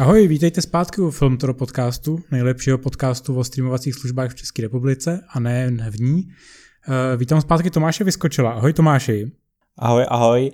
[0.00, 5.40] Ahoj, vítejte zpátky u Filmtoro podcastu, nejlepšího podcastu o streamovacích službách v České republice a
[5.40, 6.22] nejen v ní.
[6.22, 8.52] Uh, vítám zpátky Tomáše Vyskočila.
[8.52, 9.32] Ahoj Tomáši.
[9.78, 10.52] Ahoj, ahoj.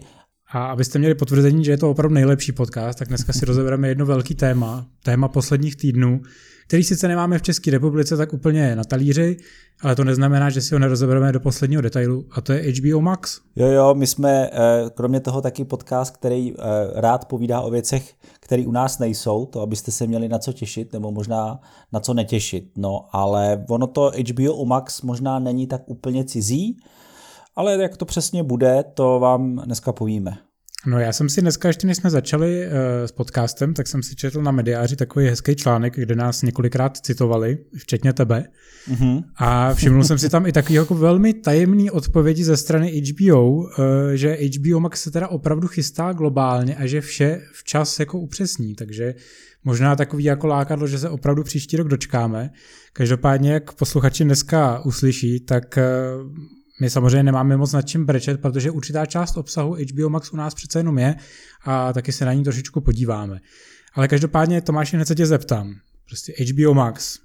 [0.52, 4.06] A abyste měli potvrzení, že je to opravdu nejlepší podcast, tak dneska si rozebereme jedno
[4.06, 6.22] velký téma, téma posledních týdnů,
[6.66, 9.36] který sice nemáme v České republice tak úplně na talíři,
[9.82, 13.40] ale to neznamená, že si ho nerozebereme do posledního detailu, a to je HBO Max.
[13.56, 16.62] Jo, jo, my jsme eh, kromě toho taky podcast, který eh,
[16.94, 20.92] rád povídá o věcech, které u nás nejsou, to abyste se měli na co těšit,
[20.92, 21.60] nebo možná
[21.92, 22.70] na co netěšit.
[22.76, 26.76] No, ale ono to HBO Max možná není tak úplně cizí,
[27.56, 30.45] ale jak to přesně bude, to vám dneska povíme.
[30.86, 32.72] No já jsem si dneska, ještě než jsme začali uh,
[33.06, 37.58] s podcastem, tak jsem si četl na mediáři takový hezký článek, kde nás několikrát citovali,
[37.76, 38.44] včetně tebe.
[38.90, 39.24] Mm-hmm.
[39.36, 43.70] A všiml jsem si tam i takový jako velmi tajemný odpovědi ze strany HBO, uh,
[43.78, 48.74] eh, že HBO Max se teda opravdu chystá globálně a že vše včas jako upřesní,
[48.74, 49.14] takže
[49.64, 52.50] možná takový jako lákadlo, že se opravdu příští rok dočkáme.
[52.92, 56.30] Každopádně, jak posluchači dneska uslyší, tak uh,
[56.80, 60.54] my samozřejmě nemáme moc nad čím brečet, protože určitá část obsahu HBO Max u nás
[60.54, 61.14] přece jenom je
[61.64, 63.40] a taky se na ní trošičku podíváme.
[63.94, 65.74] Ale každopádně Tomáši, hned se tě zeptám.
[66.06, 67.18] Prostě HBO Max,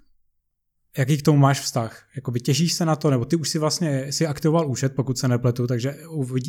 [0.97, 2.03] jaký k tomu máš vztah?
[2.15, 5.27] Jakoby těšíš se na to, nebo ty už si vlastně si aktivoval účet, pokud se
[5.27, 5.95] nepletu, takže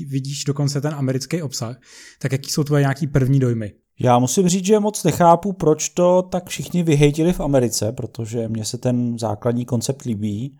[0.06, 1.76] vidíš dokonce ten americký obsah.
[2.18, 3.72] Tak jaký jsou tvoje nějaký první dojmy?
[4.00, 8.64] Já musím říct, že moc nechápu, proč to tak všichni vyhejtili v Americe, protože mně
[8.64, 10.58] se ten základní koncept líbí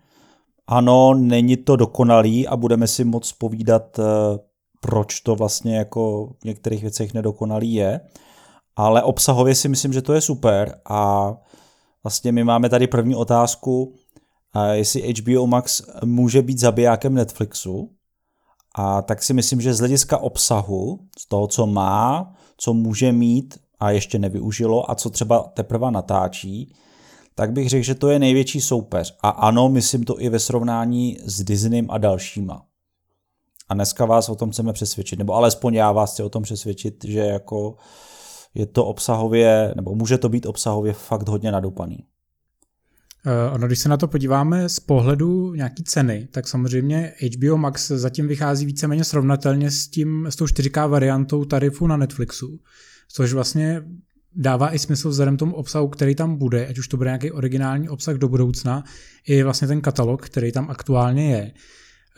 [0.73, 4.03] ano, není to dokonalý a budeme si moc povídat, eh,
[4.81, 7.99] proč to vlastně jako v některých věcech nedokonalý je,
[8.75, 11.33] ale obsahově si myslím, že to je super a
[12.03, 13.95] vlastně my máme tady první otázku,
[14.71, 17.89] jestli HBO Max může být zabijákem Netflixu,
[18.75, 23.57] a tak si myslím, že z hlediska obsahu, z toho, co má, co může mít
[23.79, 26.73] a ještě nevyužilo a co třeba teprve natáčí,
[27.35, 29.17] tak bych řekl, že to je největší soupeř.
[29.21, 32.65] A ano, myslím to i ve srovnání s Disneym a dalšíma.
[33.69, 37.05] A dneska vás o tom chceme přesvědčit, nebo alespoň já vás chci o tom přesvědčit,
[37.05, 37.75] že jako
[38.53, 41.97] je to obsahově, nebo může to být obsahově fakt hodně nadupaný.
[43.25, 47.87] Uh, ono, když se na to podíváme z pohledu nějaký ceny, tak samozřejmě HBO Max
[47.87, 52.59] zatím vychází víceméně srovnatelně s, tím, s tou 4K variantou tarifu na Netflixu,
[53.07, 53.83] což vlastně
[54.35, 57.89] dává i smysl vzhledem tomu obsahu, který tam bude, ať už to bude nějaký originální
[57.89, 58.83] obsah do budoucna,
[59.27, 61.51] i vlastně ten katalog, který tam aktuálně je.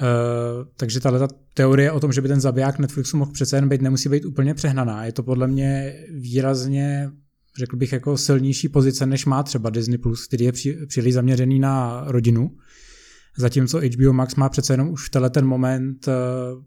[0.02, 3.70] Uh, takže tahle ta teorie o tom, že by ten zabiják Netflixu mohl přece jen
[3.70, 5.06] být, nemusí být úplně přehnaná.
[5.06, 7.09] Je to podle mě výrazně,
[7.58, 10.52] řekl bych, jako silnější pozice, než má třeba Disney+, který je
[10.88, 12.52] příliš zaměřený na rodinu.
[13.38, 16.12] Zatímco HBO Max má přece jenom už v tenhle ten moment eh,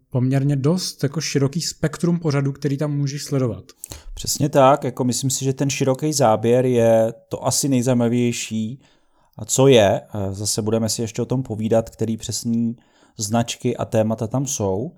[0.09, 3.63] poměrně dost jako široký spektrum pořadů, který tam můžeš sledovat.
[4.13, 8.81] Přesně tak, jako myslím si, že ten široký záběr je to asi nejzajímavější.
[9.37, 12.75] A co je, eh, zase budeme si ještě o tom povídat, který přesní
[13.17, 14.91] značky a témata tam jsou.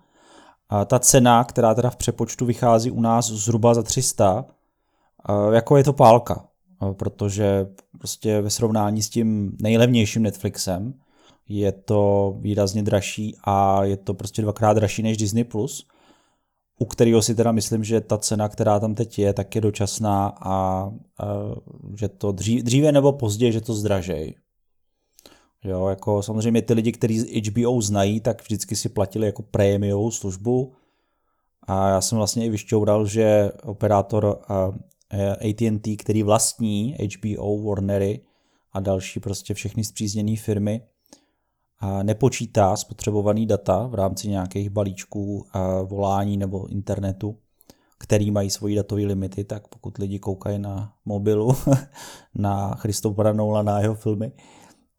[0.69, 4.45] A ta cena, která teda v přepočtu vychází u nás zhruba za 300,
[5.29, 6.45] eh, jako je to pálka,
[6.93, 7.67] protože
[7.97, 10.93] prostě ve srovnání s tím nejlevnějším Netflixem,
[11.59, 15.87] je to výrazně dražší a je to prostě dvakrát dražší než Disney+, Plus,
[16.79, 20.27] u kterého si teda myslím, že ta cena, která tam teď je, tak je dočasná
[20.27, 20.91] a, a
[21.95, 24.35] že to dřív, dříve nebo později, že to zdražej.
[25.63, 30.73] Jo, jako samozřejmě ty lidi, kteří HBO znají, tak vždycky si platili jako prémiovou službu
[31.67, 34.39] a já jsem vlastně i vyšťoural, že operátor
[35.49, 38.19] AT&T, který vlastní HBO, Warnery
[38.73, 40.81] a další prostě všechny zpřízněné firmy,
[42.03, 45.45] nepočítá spotřebovaný data v rámci nějakých balíčků
[45.83, 47.37] volání nebo internetu,
[47.99, 51.51] který mají svoji datové limity, tak pokud lidi koukají na mobilu
[52.35, 54.31] na Christophera na jeho filmy,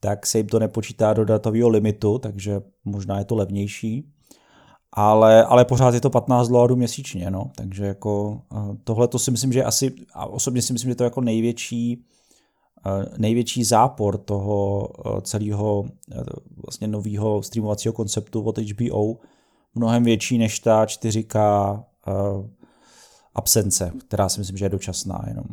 [0.00, 4.09] tak se jim to nepočítá do datového limitu, takže možná je to levnější.
[4.92, 7.51] Ale, ale pořád je to 15 dolarů měsíčně, no.
[7.57, 8.42] takže jako
[8.84, 12.04] tohle to si myslím, že asi, a osobně si myslím, že to je jako největší
[13.19, 16.21] největší zápor toho eh, celého eh,
[16.63, 19.17] vlastně nového streamovacího konceptu od HBO
[19.75, 21.37] mnohem větší než ta 4K
[22.09, 22.13] eh,
[23.34, 25.45] absence, která si myslím, že je dočasná jenom.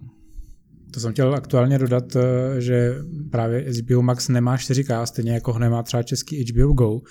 [0.93, 2.17] To jsem chtěl aktuálně dodat,
[2.59, 2.95] že
[3.31, 7.01] právě HBO Max nemá 4K, stejně jako ho nemá třeba český HBO Go.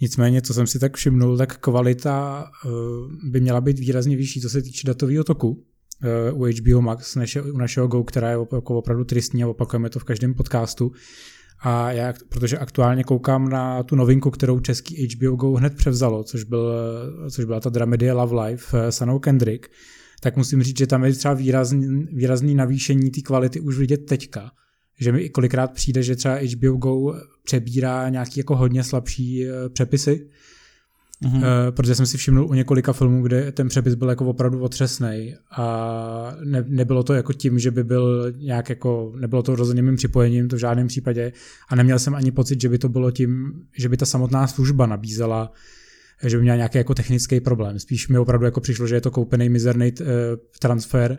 [0.00, 2.46] Nicméně, co jsem si tak všimnul, tak kvalita
[3.24, 5.64] by měla být výrazně vyšší, co se týče datového toku.
[6.02, 9.90] Eh, u HBO Max než u našeho Go, která je jako opravdu tristní a opakujeme
[9.90, 10.92] to v každém podcastu.
[11.62, 16.44] A já, protože aktuálně koukám na tu novinku, kterou český HBO Go hned převzalo, což,
[16.44, 16.72] byl,
[17.30, 19.68] což byla ta dramedie Love Life eh, s Anou Kendrick,
[20.20, 24.50] tak musím říct, že tam je třeba výrazný, výrazný navýšení té kvality už vidět teďka.
[25.00, 27.14] Že mi kolikrát přijde, že třeba HBO Go
[27.44, 30.28] přebírá nějaký jako hodně slabší eh, přepisy,
[31.24, 31.42] Mm-hmm.
[31.70, 36.34] Protože jsem si všiml u několika filmů, kde ten přepis byl jako opravdu otřesný a
[36.44, 40.48] ne, nebylo to jako tím, že by byl nějak jako, nebylo to rozhodně mým připojením,
[40.48, 41.32] to v žádném případě
[41.68, 44.86] a neměl jsem ani pocit, že by to bylo tím, že by ta samotná služba
[44.86, 45.52] nabízela
[46.24, 47.78] že by měla nějaký jako technický problém.
[47.78, 50.06] Spíš mi opravdu jako přišlo, že je to koupený mizerný uh,
[50.58, 51.18] transfer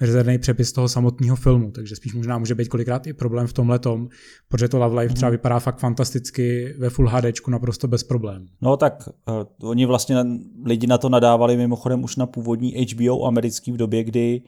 [0.00, 3.78] mizerný přepis toho samotného filmu, takže spíš možná může být kolikrát i problém v tomhle
[3.78, 4.08] tom,
[4.48, 8.46] protože to Love Life třeba vypadá fakt fantasticky ve Full HD naprosto bez problémů.
[8.60, 10.16] No tak uh, oni vlastně
[10.64, 14.42] lidi na to nadávali mimochodem už na původní HBO americký v době, kdy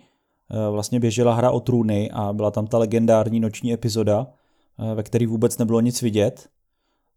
[0.51, 5.03] uh, vlastně běžela hra o trůny a byla tam ta legendární noční epizoda, uh, ve
[5.03, 6.49] které vůbec nebylo nic vidět.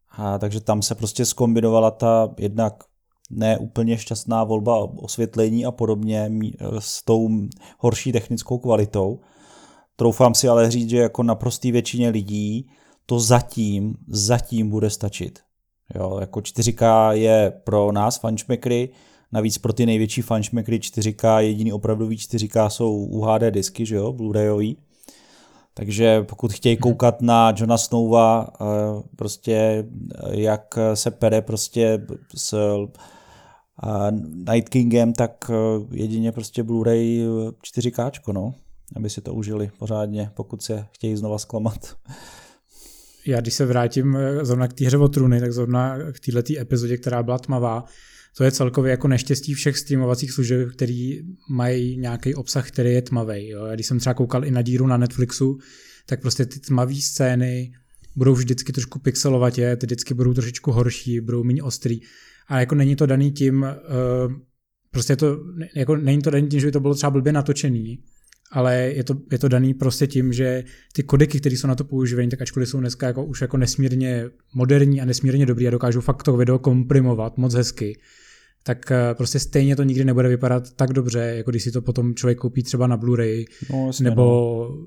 [0.09, 2.74] A takže tam se prostě skombinovala ta jednak
[3.30, 6.31] ne úplně šťastná volba osvětlení a podobně
[6.80, 7.30] s tou
[7.80, 9.19] horší technickou kvalitou.
[9.95, 12.69] Troufám si ale říct, že jako naprostý většině lidí
[13.06, 15.39] to zatím, zatím bude stačit.
[15.95, 18.89] Jo, jako 4K je pro nás fanšmekry,
[19.31, 24.77] navíc pro ty největší fanšmekry 4K, jediný opravdový 4K jsou UHD disky, že jo, Blu-rayový.
[25.77, 26.81] Takže pokud chtějí mhm.
[26.81, 28.65] koukat na Johna Snowa, eh,
[29.15, 32.56] prostě eh, jak se pere prostě s
[34.51, 35.56] Night Kingem, tak eh,
[35.91, 37.27] jedině prostě Blu-ray
[37.77, 38.53] 4K, no,
[38.95, 41.95] aby si to užili pořádně, pokud se chtějí znova zklamat.
[43.27, 46.97] Já když se vrátím zrovna k té hře o trůny, tak zrovna k této epizodě,
[46.97, 47.85] která byla tmavá,
[48.38, 53.50] to je celkově jako neštěstí všech streamovacích služeb, který mají nějaký obsah, který je tmavý.
[53.50, 53.68] Jo.
[53.74, 55.57] Když jsem třeba koukal i na díru na Netflixu,
[56.06, 57.72] tak prostě ty tmavé scény
[58.16, 62.00] budou vždycky trošku pixelovatě, ty vždycky budou trošičku horší, budou méně ostrý.
[62.48, 64.34] A jako není to daný tím, uh,
[64.92, 65.39] prostě to,
[65.75, 68.00] jako není to daný tím, že by to bylo třeba blbě natočený,
[68.51, 70.63] ale je to, je to daný prostě tím, že
[70.94, 74.25] ty kodeky, které jsou na to používají, tak ačkoliv jsou dneska jako, už jako nesmírně
[74.56, 78.00] moderní a nesmírně dobrý a dokážou fakt to video komprimovat moc hezky,
[78.67, 82.15] tak eh, prostě stejně to nikdy nebude vypadat tak dobře, jako když si to potom
[82.15, 84.23] člověk koupí třeba na Blu-ray, no, jasně, nebo,
[84.69, 84.85] no.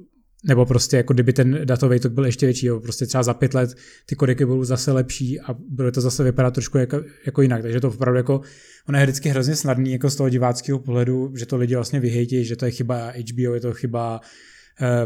[0.49, 2.81] nebo prostě jako kdyby ten datový tok byl ještě větší, jo.
[2.81, 3.75] prostě třeba za pět let
[4.07, 7.81] ty kodeky budou zase lepší a bude to zase vypadat trošku jako, jako jinak, takže
[7.81, 8.41] to opravdu jako,
[8.89, 12.45] ono je vždycky hrozně snadný jako z toho diváckého pohledu, že to lidi vlastně vyhejtí,
[12.45, 14.21] že to je chyba HBO, je to chyba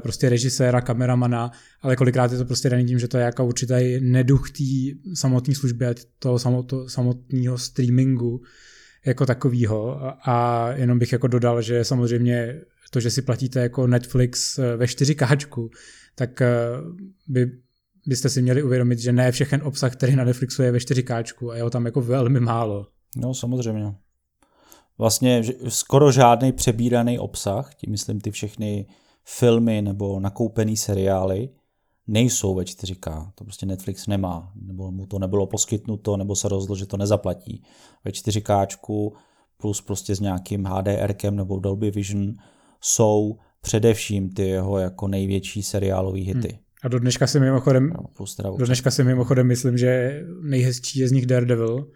[0.00, 1.50] prostě režiséra, kameramana,
[1.82, 4.64] ale kolikrát je to prostě daný tím, že to je jako určitý neduch té
[5.14, 6.38] samotné služby a toho
[6.88, 8.40] samotného streamingu,
[9.06, 12.60] jako takovýho a jenom bych jako dodal, že samozřejmě
[12.94, 15.68] to, že si platíte jako Netflix eh, ve 4K,
[16.14, 16.48] tak eh,
[17.28, 17.50] by,
[18.06, 21.56] byste si měli uvědomit, že ne všechen obsah, který na Netflixu je ve 4K a
[21.56, 22.86] je ho tam jako velmi málo.
[23.16, 23.94] No samozřejmě.
[24.98, 28.86] Vlastně skoro žádný přebíraný obsah, tím myslím ty všechny
[29.24, 31.48] filmy nebo nakoupený seriály,
[32.06, 33.32] nejsou ve 4K.
[33.34, 37.62] To prostě Netflix nemá, nebo mu to nebylo poskytnuto, nebo se rozhodl, že to nezaplatí.
[38.04, 39.12] Ve 4K
[39.56, 42.32] plus prostě s nějakým HDRkem nebo Dolby Vision
[42.80, 46.48] jsou především ty jeho jako největší seriálové hity.
[46.48, 46.58] Hmm.
[46.82, 51.08] A do dneška si mimochodem, no, plus do dneška si mimochodem myslím, že nejhezčí je
[51.08, 51.86] z nich Daredevil,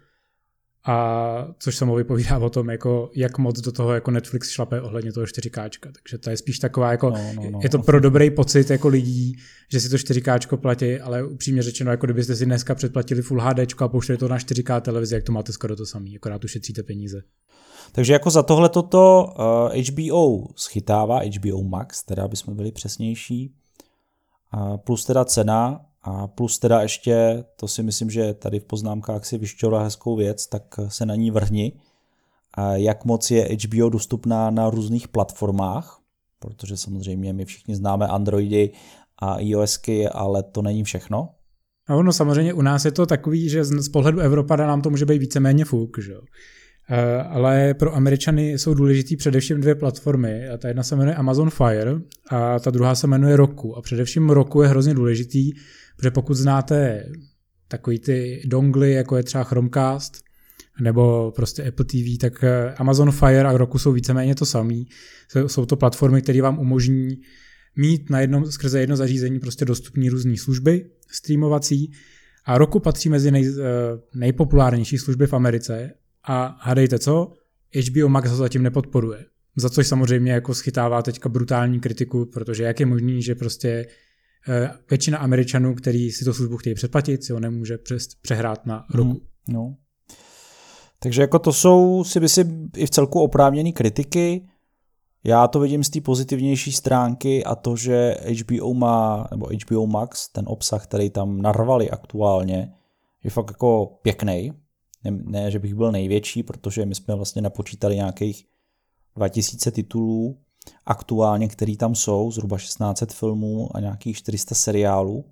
[0.85, 5.11] a což samo vypovídá o tom, jako, jak moc do toho jako Netflix šlape ohledně
[5.11, 5.69] toho 4K.
[5.79, 7.59] Takže to je spíš taková, jako, no, no, no.
[7.63, 9.35] je to pro dobrý pocit jako lidí,
[9.71, 13.81] že si to 4K platí, ale upřímně řečeno, jako kdybyste si dneska předplatili Full HD
[13.81, 17.21] a pouštěli to na 4K televizi, jak to máte skoro to samý, akorát ušetříte peníze.
[17.91, 23.53] Takže jako za tohle toto uh, eh, HBO schytává, HBO Max, teda bychom byli přesnější,
[24.53, 29.25] uh, plus teda cena a plus teda ještě, to si myslím, že tady v poznámkách
[29.25, 31.73] si vyšťovala hezkou věc, tak se na ní vrhni.
[32.73, 35.99] Jak moc je HBO dostupná na různých platformách,
[36.39, 38.71] protože samozřejmě my všichni známe Androidy
[39.21, 41.29] a iOSky, ale to není všechno.
[41.87, 45.05] A ono samozřejmě u nás je to takový, že z pohledu Evropada nám to může
[45.05, 46.21] být víceméně fuk, že jo.
[46.91, 50.49] Eh, ale pro Američany jsou důležitý především dvě platformy.
[50.49, 51.95] A ta jedna se jmenuje Amazon Fire
[52.29, 53.77] a ta druhá se jmenuje Roku.
[53.77, 55.51] A především Roku je hrozně důležitý,
[55.99, 57.05] Protože pokud znáte
[57.67, 60.23] takový ty dongly, jako je třeba Chromecast,
[60.81, 64.87] nebo prostě Apple TV, tak eh, Amazon Fire a Roku jsou víceméně to samý.
[65.47, 67.17] Jsou to platformy, které vám umožní
[67.75, 71.91] mít na jednom, skrze jedno zařízení prostě dostupné různé služby streamovací
[72.45, 73.63] a Roku patří mezi nej, eh,
[74.15, 75.91] nejpopulárnější služby v Americe
[76.23, 77.33] a hádejte co,
[77.89, 79.25] HBO Max ho zatím nepodporuje.
[79.55, 83.85] Za což samozřejmě jako schytává teďka brutální kritiku, protože jak je možný, že prostě
[84.89, 88.97] většina Američanů, který si to službu chtějí předplatit, si ho nemůže přes, přehrát na mhm,
[88.97, 89.09] roku.
[89.09, 89.75] Hmm, no.
[90.99, 94.47] Takže jako to jsou si myslím i v celku oprávněné kritiky.
[95.23, 100.29] Já to vidím z té pozitivnější stránky a to, že HBO má, nebo HBO Max,
[100.29, 102.73] ten obsah, který tam narvali aktuálně,
[103.23, 104.53] je fakt jako pěkný.
[105.03, 108.45] Ne, ne, že bych byl největší, protože my jsme vlastně napočítali nějakých
[109.15, 110.37] 2000 titulů
[110.85, 115.25] aktuálně, který tam jsou, zhruba 1600 filmů a nějakých 400 seriálů,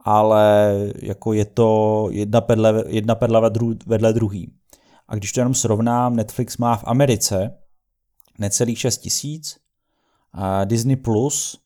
[0.00, 3.50] ale jako je to jedna pedle, jedna pedla
[3.86, 4.52] vedle druhý.
[5.08, 7.58] A když to jenom srovnám, Netflix má v Americe
[8.38, 9.56] necelých 6 tisíc,
[10.64, 11.60] Disney Plus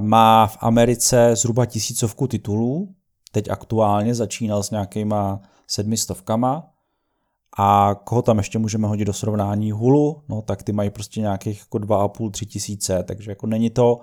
[0.00, 2.94] má v Americe zhruba tisícovku titulů,
[3.32, 6.70] teď aktuálně začínal s nějakýma sedmistovkama,
[7.58, 9.72] a koho tam ještě můžeme hodit do srovnání?
[9.72, 14.00] Hulu, no tak ty mají prostě nějakých jako 2,5-3 tisíce, takže jako není to,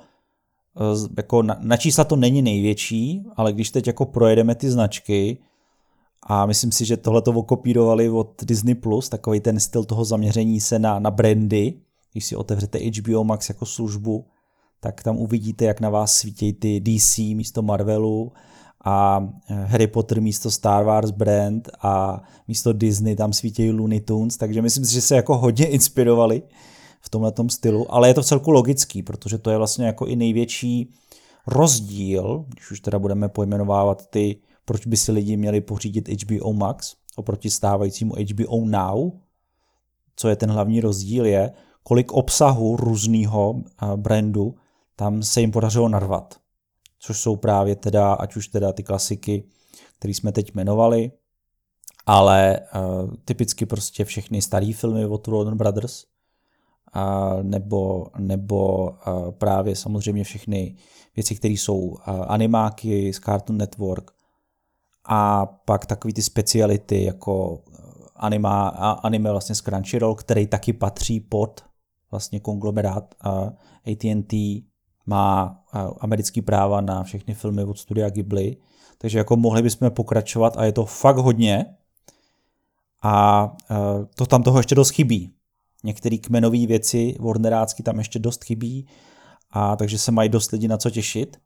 [0.77, 5.37] eh, jako na, na čísla to není největší, ale když teď jako projedeme ty značky,
[6.27, 10.61] a myslím si, že tohle to okopírovali od Disney+, Plus, takový ten styl toho zaměření
[10.61, 11.73] se na, na brandy,
[12.11, 14.25] když si otevřete HBO Max jako službu,
[14.79, 18.31] tak tam uvidíte, jak na vás svítí ty DC místo Marvelu
[18.85, 24.37] a eh, Harry Potter místo Star Wars brand a místo Disney tam svítí Looney Tunes,
[24.37, 26.43] takže myslím si, že se jako hodně inspirovali
[27.01, 30.93] v tomhle stylu, ale je to celku logický, protože to je vlastně jako i největší
[31.47, 36.95] rozdíl, když už teda budeme pojmenovávat ty, proč by si lidi měli pořídit HBO Max
[37.15, 39.11] oproti stávajícímu HBO Now,
[40.15, 41.51] co je ten hlavní rozdíl je,
[41.83, 44.55] kolik obsahu různého eh, brandu
[44.95, 46.44] tam se jim podařilo narvat
[47.05, 49.43] což jsou právě teda, ať už teda ty klasiky,
[49.99, 51.11] které jsme teď jmenovali,
[52.05, 56.03] ale uh, typicky prostě všechny staré filmy od Warner Brothers,
[56.95, 60.75] uh, nebo, nebo uh, právě samozřejmě všechny
[61.15, 64.11] věci, které jsou uh, animáky z Cartoon Network
[65.05, 67.63] a pak takový ty speciality jako
[68.15, 68.67] anima,
[69.03, 71.65] anime vlastně z Crunchyroll, který taky patří pod
[72.11, 73.49] vlastně konglomerát uh,
[73.93, 74.61] AT&T,
[75.05, 75.59] má
[75.99, 78.57] americký práva na všechny filmy od studia Ghibli,
[78.97, 81.65] takže jako mohli bychom pokračovat a je to fakt hodně
[83.03, 83.55] a
[84.15, 85.31] to tam toho ještě dost chybí.
[85.83, 88.87] Některé kmenové věci Warnerácky tam ještě dost chybí
[89.51, 91.37] a takže se mají dost lidi na co těšit.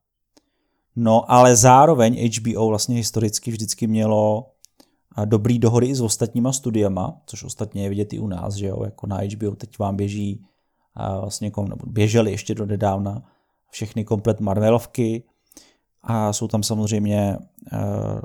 [0.96, 4.52] No ale zároveň HBO vlastně historicky vždycky mělo
[5.26, 8.84] dobrý dohody i s ostatníma studiama, což ostatně je vidět i u nás, že jo,
[8.84, 10.46] jako na HBO teď vám běží
[11.20, 13.24] vlastně jako, běželi ještě do nedávna
[13.72, 15.24] všechny komplet Marvelovky
[16.04, 17.38] a jsou tam samozřejmě
[17.74, 18.20] uh,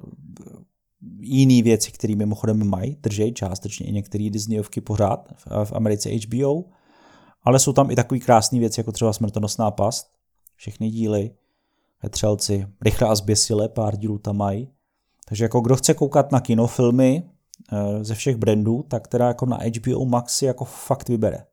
[1.21, 6.65] jiné věci, které mimochodem mají, držej částečně i některé Disneyovky pořád v, v Americe HBO,
[7.43, 10.11] ale jsou tam i takové krásné věci, jako třeba Smrtonosná past,
[10.57, 11.31] všechny díly,
[12.03, 14.71] Vetřelci, Rychle a zběsile, pár dílů tam mají.
[15.29, 17.23] Takže jako kdo chce koukat na kinofilmy
[17.73, 21.45] uh, ze všech brandů, tak teda jako na HBO Max si jako fakt vybere.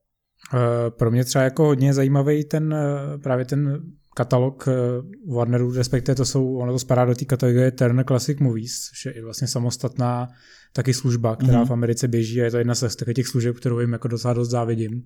[0.54, 3.82] Eh, pro mě třeba jako hodně zajímavý ten eh, právě ten
[4.16, 4.72] katalog eh,
[5.34, 9.12] Warneru, respektive to jsou, ono to spadá do té kategorie Turner Classic Movies, což je
[9.12, 10.28] i vlastně samostatná
[10.74, 11.68] taky služba, která mm-hmm.
[11.68, 14.50] v Americe běží a je to jedna z těch služeb, kterou jim jako docela dost
[14.50, 15.04] závidím.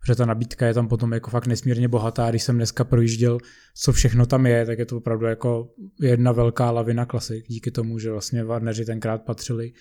[0.00, 2.30] Protože ta nabídka je tam potom jako fakt nesmírně bohatá.
[2.30, 3.38] Když jsem dneska projížděl,
[3.74, 7.98] co všechno tam je, tak je to opravdu jako jedna velká lavina klasik, díky tomu,
[7.98, 9.72] že vlastně Warneri tenkrát patřili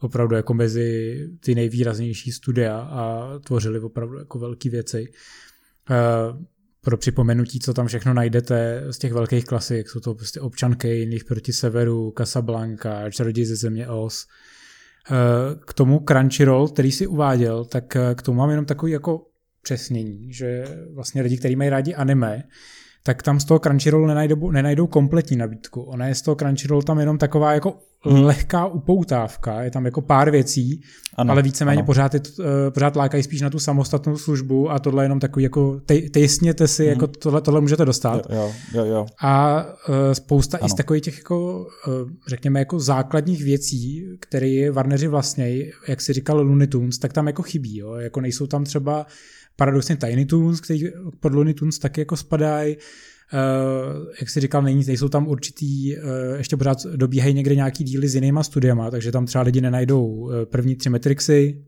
[0.00, 5.12] opravdu jako mezi ty nejvýraznější studia a tvořili opravdu jako velké věci.
[5.90, 6.44] Eh,
[6.80, 11.24] pro připomenutí, co tam všechno najdete z těch velkých klasik, jsou to prostě občanky jiných
[11.24, 14.26] proti severu, Casablanca, Čaroděj ze země Os.
[15.10, 15.14] Eh,
[15.66, 19.26] k tomu Crunchyroll, který si uváděl, tak eh, k tomu mám jenom takový jako
[19.62, 20.64] přesnění, že
[20.94, 22.42] vlastně lidi, kteří mají rádi anime,
[23.08, 25.82] tak tam z toho Crunchyroll nenajdou, nenajdou kompletní nabídku.
[25.82, 28.22] Ona je z toho Crunchyroll tam jenom taková jako hmm.
[28.22, 30.82] lehká upoutávka, je tam jako pár věcí,
[31.14, 31.86] ano, ale víceméně ano.
[31.86, 35.42] pořád, je, uh, pořád lákají spíš na tu samostatnou službu a tohle je jenom takový
[35.42, 35.80] jako
[36.12, 36.90] tejsněte si, hmm.
[36.90, 38.26] jako tohle, tohle můžete dostat.
[38.30, 39.06] Jo, jo, jo.
[39.22, 40.66] A uh, spousta ano.
[40.66, 46.12] i z takových těch jako, uh, řekněme, jako základních věcí, které Warneri vlastně, jak si
[46.12, 47.94] říkal Looney Tunes, tak tam jako chybí, jo?
[47.94, 49.06] jako nejsou tam třeba
[49.58, 50.82] paradoxně Tiny Toons, který
[51.20, 52.76] pod Looney Tunes taky jako spadají,
[53.32, 56.02] Uh, jak si říkal, není, nejsou tam určitý, uh,
[56.36, 60.32] ještě pořád dobíhají někde nějaký díly s jinýma studiama, takže tam třeba lidi nenajdou uh,
[60.44, 61.64] první tři Matrixy.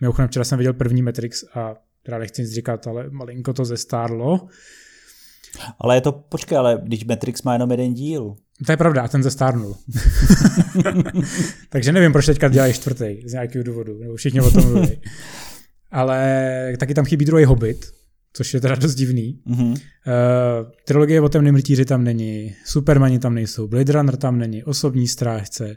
[0.00, 4.48] Mimochodem včera jsem viděl první Matrix a teda nechci nic říkat, ale malinko to zestárlo.
[5.78, 8.36] Ale je to, počkej, ale když Matrix má jenom jeden díl.
[8.66, 9.76] To je pravda, ten zestárnul.
[11.68, 15.00] takže nevím, proč teďka dělají čtvrtý, z nějakého důvodu, nebo všichni o tom mluví.
[15.90, 17.86] Ale taky tam chybí druhý Hobbit,
[18.32, 19.40] což je teda dost divný.
[19.50, 19.70] Mm-hmm.
[19.70, 19.76] Uh,
[20.84, 25.76] trilogie o temném rytíři tam není, Supermani tam nejsou, Blade Runner tam není, Osobní strážce,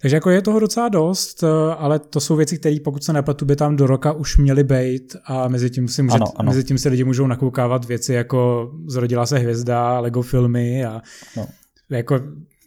[0.00, 3.44] Takže jako je toho docela dost, eh, ale to jsou věci, které pokud se nepletu,
[3.44, 6.46] by tam do roka už měly být a mezi tím, si může, ano, ano.
[6.50, 11.02] mezi tím se lidi můžou nakoukávat věci jako Zrodila se hvězda, Lego filmy a
[11.36, 11.46] no.
[11.90, 12.20] jako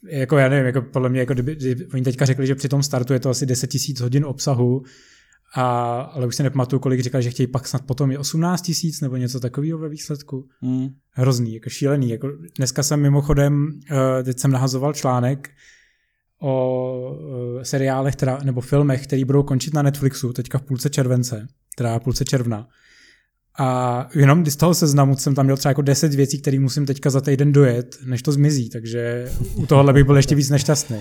[0.09, 2.83] jako já nevím, jako podle mě, jako kdyby, kdyby, oni teďka řekli, že při tom
[2.83, 4.83] startu je to asi 10 000 hodin obsahu,
[5.55, 9.01] a, ale už si nepamatuju, kolik říkal, že chtějí pak snad potom je 18 tisíc
[9.01, 10.47] nebo něco takového ve výsledku.
[10.61, 10.87] Mm.
[11.11, 12.09] Hrozný, jako šílený.
[12.09, 15.49] Jako dneska jsem mimochodem, uh, teď jsem nahazoval článek
[16.41, 17.17] o
[17.55, 21.99] uh, seriálech teda, nebo filmech, které budou končit na Netflixu teďka v půlce července, teda
[21.99, 22.67] půlce června.
[23.59, 27.09] A jenom z toho seznamu jsem tam měl třeba jako 10 věcí, které musím teďka
[27.09, 30.99] za týden dojet, než to zmizí, takže u tohohle bych byl ještě víc nešťastný.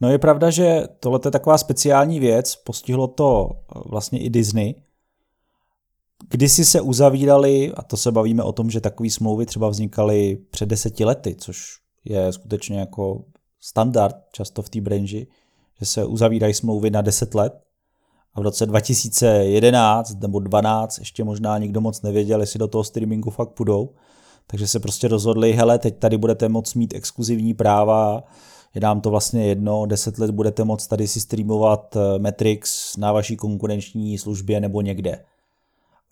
[0.00, 4.74] No je pravda, že tohle je taková speciální věc, postihlo to eh, vlastně i Disney.
[6.28, 10.68] Kdysi se uzavírali, a to se bavíme o tom, že takové smlouvy třeba vznikaly před
[10.68, 13.24] deseti lety, což je skutečně jako
[13.60, 15.26] standard často v té branži,
[15.80, 17.52] že se uzavírají smlouvy na 10 let.
[18.34, 23.30] A v roce 2011 nebo 12 ještě možná nikdo moc nevěděl, jestli do toho streamingu
[23.30, 23.90] fakt půjdou.
[24.46, 28.24] Takže se prostě rozhodli, hele, teď tady budete moct mít exkluzivní práva,
[28.76, 33.12] je nám to vlastně jedno, 10 let budete moct tady si streamovat eh, Matrix na
[33.12, 35.24] vaší konkurenční službě nebo někde.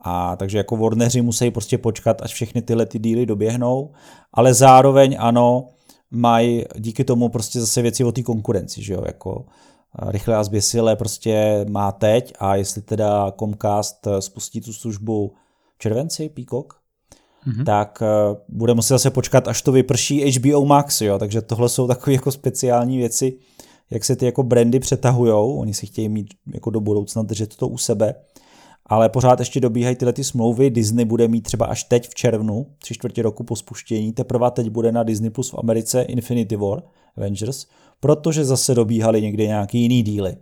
[0.04, 3.92] A takže jako Warneri musí prostě počkat, až všechny tyhle ty díly doběhnou,
[4.33, 5.68] ale zároveň ano,
[6.11, 10.44] mají díky tomu prostě zase věci o té konkurenci, že jo, jako eh, rychle a
[10.44, 15.35] zběsile prostě má teď a jestli teda Comcast eh, spustí tu službu
[15.75, 16.83] v červenci, Peacock,
[17.46, 17.64] mm-hmm.
[17.64, 21.86] tak uh, bude muset zase počkat, až to vyprší HBO Max, jo, takže tohle jsou
[21.86, 23.38] takové jako speciální věci,
[23.90, 27.68] jak se ty jako brandy přetahujou, oni si chtějí mít jako do budoucna držet to
[27.68, 28.14] u sebe,
[28.86, 32.66] ale pořád ještě dobíhají tyhle ty smlouvy, Disney bude mít třeba až teď v červnu,
[32.78, 36.82] tři čtvrtě roku po spuštění, teprve teď bude na Disney Plus v Americe Infinity War,
[37.16, 37.66] Avengers,
[38.00, 40.36] protože zase dobíhali někde nějaký jiný díly.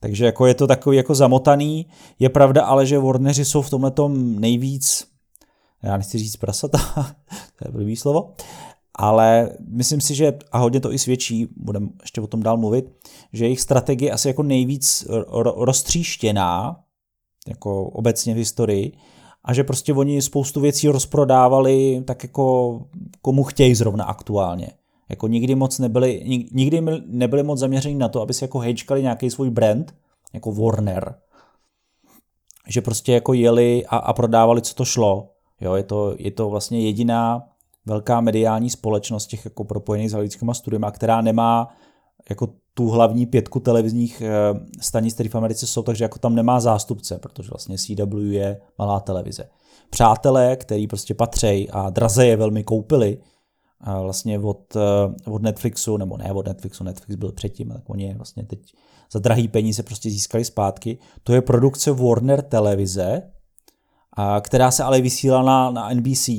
[0.00, 1.86] Takže jako je to takový jako zamotaný.
[2.18, 5.09] Je pravda ale, že Warneri jsou v tomhle nejvíc
[5.82, 6.78] já nechci říct prasata,
[7.58, 8.34] to je první slovo,
[8.94, 12.92] ale myslím si, že, a hodně to i svědčí, budeme ještě o tom dál mluvit,
[13.32, 15.06] že jejich strategie asi jako nejvíc
[15.56, 16.80] roztříštěná,
[17.48, 18.92] jako obecně v historii,
[19.44, 22.80] a že prostě oni spoustu věcí rozprodávali tak jako
[23.22, 24.70] komu chtějí zrovna aktuálně.
[25.08, 29.30] Jako nikdy moc nebyli, nikdy nebyli moc zaměření na to, aby si jako hejčkali nějaký
[29.30, 29.94] svůj brand,
[30.32, 31.14] jako Warner.
[32.68, 35.28] Že prostě jako jeli a, a prodávali, co to šlo.
[35.60, 37.42] Jo, je, to, je to vlastně jediná
[37.86, 41.68] velká mediální společnost těch jako propojených s halickýma studiemi, která nemá
[42.30, 44.30] jako tu hlavní pětku televizních eh,
[44.80, 49.00] stanic, které v Americe jsou, takže jako tam nemá zástupce, protože vlastně CW je malá
[49.00, 49.48] televize.
[49.90, 53.18] Přátelé, který prostě patří a draze je velmi koupili,
[53.80, 58.14] a vlastně od, eh, od Netflixu, nebo ne od Netflixu, Netflix byl předtím, tak oni
[58.14, 58.74] vlastně teď
[59.12, 60.98] za drahý peníze prostě získali zpátky.
[61.22, 63.22] To je produkce Warner televize,
[64.12, 66.30] a která se ale vysílala na, na NBC.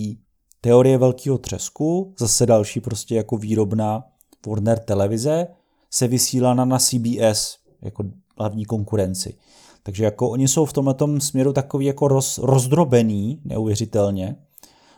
[0.61, 4.03] Teorie velkého třesku, zase další prostě jako výrobná
[4.47, 5.47] Warner televize,
[5.91, 8.03] se vysílala na CBS jako
[8.37, 9.37] hlavní konkurenci.
[9.83, 14.35] Takže jako oni jsou v tomhle směru takový jako roz, rozdrobený, neuvěřitelně.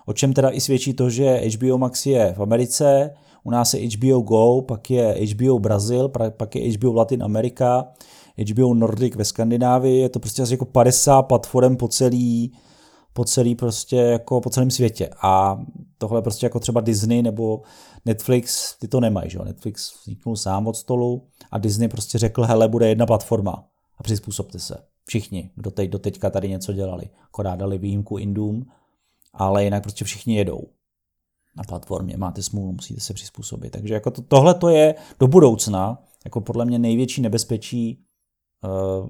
[0.05, 3.11] O čem teda i svědčí to, že HBO Max je v Americe,
[3.43, 7.87] u nás je HBO Go, pak je HBO Brazil, pak je HBO Latin Amerika,
[8.49, 12.53] HBO Nordic ve Skandinávii, je to prostě asi jako 50 platform po celý,
[13.13, 15.09] po celý prostě jako po celém světě.
[15.21, 15.61] A
[15.97, 17.61] tohle prostě jako třeba Disney nebo
[18.05, 19.45] Netflix, ty to nemají, že jo?
[19.45, 23.67] Netflix vzniknul sám od stolu a Disney prostě řekl, hele, bude jedna platforma
[23.97, 24.77] a přizpůsobte se.
[25.05, 27.09] Všichni, kdo teď do teďka tady něco dělali.
[27.25, 28.65] Akorát dali výjimku Indům,
[29.33, 30.61] ale jinak prostě všichni jedou
[31.55, 32.17] na platformě.
[32.17, 33.71] Máte smůlu, musíte se přizpůsobit.
[33.71, 38.05] Takže jako to, tohle to je do budoucna jako podle mě největší nebezpečí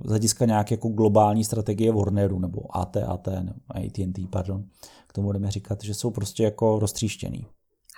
[0.05, 4.63] z hlediska nějaké jako globální strategie Warneru nebo AT, AT, nebo AT&T, pardon,
[5.07, 7.47] k tomu budeme říkat, že jsou prostě jako roztříštěný.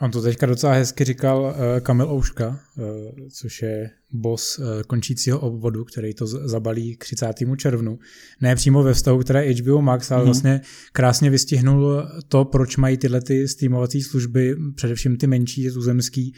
[0.01, 2.85] On to teďka docela hezky říkal uh, Kamil Ouška, uh,
[3.29, 7.33] což je boss uh, končícího obvodu, který to zabalí k 30.
[7.57, 7.99] červnu.
[8.41, 10.25] Ne přímo ve vztahu, které HBO Max, ale mm-hmm.
[10.25, 16.33] vlastně krásně vystihnul to, proč mají tyhle ty streamovací služby, především ty menší, tuzemský,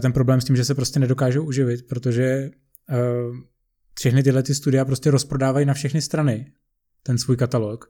[0.00, 2.50] ten problém s tím, že se prostě nedokážou uživit, protože
[3.94, 6.46] všechny tyhle ty studia prostě rozprodávají na všechny strany
[7.02, 7.88] ten svůj katalog.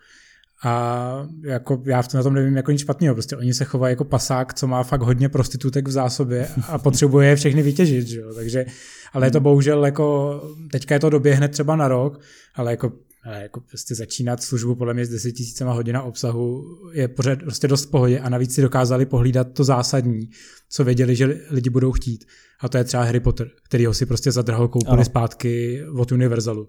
[0.64, 3.93] A jako já v tom, na tom nevím jako nic špatného, prostě oni se chovají
[3.93, 8.21] jako pasák, co má fakt hodně prostitutek v zásobě a potřebuje je všechny vytěžit, že
[8.21, 8.35] jo?
[8.35, 8.67] takže,
[9.12, 10.40] ale je to bohužel jako,
[10.71, 12.21] teďka je to doběhne třeba na rok,
[12.55, 12.93] ale jako
[13.25, 17.69] ale jako prostě začínat službu podle mě s 10 tisícema hodina obsahu je pořád prostě
[17.69, 20.29] dost v pohodě a navíc si dokázali pohlídat to zásadní,
[20.71, 22.25] co věděli, že lidi budou chtít.
[22.61, 25.05] A to je třeba Harry Potter, který ho si prostě zadrhal koupili ano.
[25.05, 26.69] zpátky od Universalu.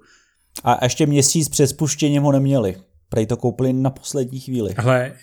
[0.63, 2.76] A ještě měsíc před spuštěním ho neměli.
[3.10, 4.74] Prej to koupili na poslední chvíli.
[4.74, 5.13] Ale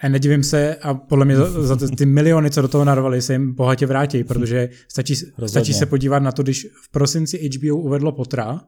[0.00, 3.54] a nedivím se a podle mě za ty miliony, co do toho narvali, se jim
[3.54, 8.60] bohatě vrátí, protože stačí, stačí se podívat na to, když v prosinci HBO uvedlo Potra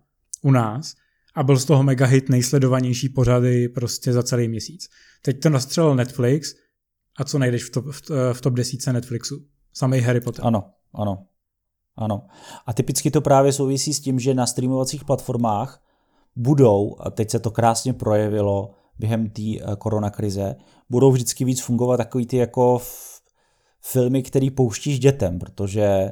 [0.42, 0.94] u nás
[1.34, 4.88] a byl z toho mega hit nejsledovanější pořady prostě za celý měsíc.
[5.22, 6.54] Teď to nastřelil Netflix
[7.16, 7.84] a co najdeš v top,
[8.32, 9.44] v top desíce Netflixu?
[9.72, 10.46] Samý Harry Potter.
[10.46, 11.26] Ano, ano,
[11.96, 12.26] ano.
[12.66, 15.82] A typicky to právě souvisí s tím, že na streamovacích platformách
[16.36, 20.56] budou, a teď se to krásně projevilo během té eh, koronakrize,
[20.90, 22.80] budou vždycky víc fungovat takový ty jako
[23.82, 26.10] filmy, který pouštíš dětem, protože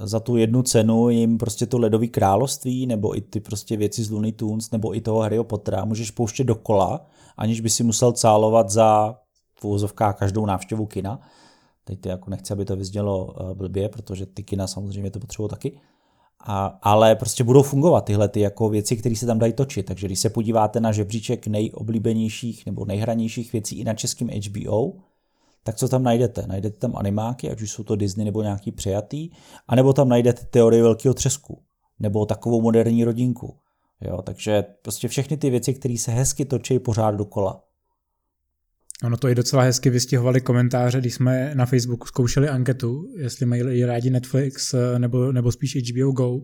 [0.00, 4.10] za tu jednu cenu jim prostě to ledový království, nebo i ty prostě věci z
[4.10, 7.06] Looney Tunes, nebo i toho Harryho Pottera můžeš pouštět dokola,
[7.36, 9.18] aniž by si musel cálovat za
[9.86, 11.20] v každou návštěvu kina.
[11.84, 15.50] Teď ty jako nechci, aby to vyznělo eh, blbě, protože ty kina samozřejmě to potřebují
[15.50, 15.80] taky.
[16.40, 19.86] A, ale prostě budou fungovat tyhle ty jako věci, které se tam dají točit.
[19.86, 24.92] Takže když se podíváte na žebříček nejoblíbenějších nebo nejhranějších věcí i na českém HBO,
[25.66, 26.46] tak co tam najdete?
[26.46, 29.30] Najdete tam animáky, ať už jsou to Disney nebo nějaký přejatý,
[29.68, 31.62] anebo tam najdete teorii velkého třesku,
[31.98, 33.58] nebo takovou moderní rodinku.
[34.00, 37.62] Jo, takže prostě všechny ty věci, které se hezky točí pořád dokola.
[39.04, 43.84] Ono to i docela hezky vystihovali komentáře, když jsme na Facebooku zkoušeli anketu, jestli mají
[43.84, 46.40] rádi Netflix eh, nebo, nebo spíš HBO Go.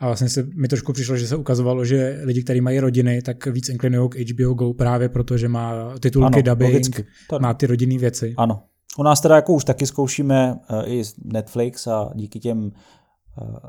[0.00, 3.46] A vlastně se mi trošku přišlo, že se ukazovalo, že lidi, kteří mají rodiny, tak
[3.46, 7.06] víc inklinují k HBO Go právě protože má titulky ano, dubbing, logicky.
[7.40, 8.34] má ty rodinné věci.
[8.36, 8.62] Ano.
[8.98, 12.72] U nás teda jako už taky zkoušíme uh, i Netflix a díky těm uh,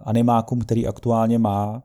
[0.04, 1.84] animákům, který aktuálně má,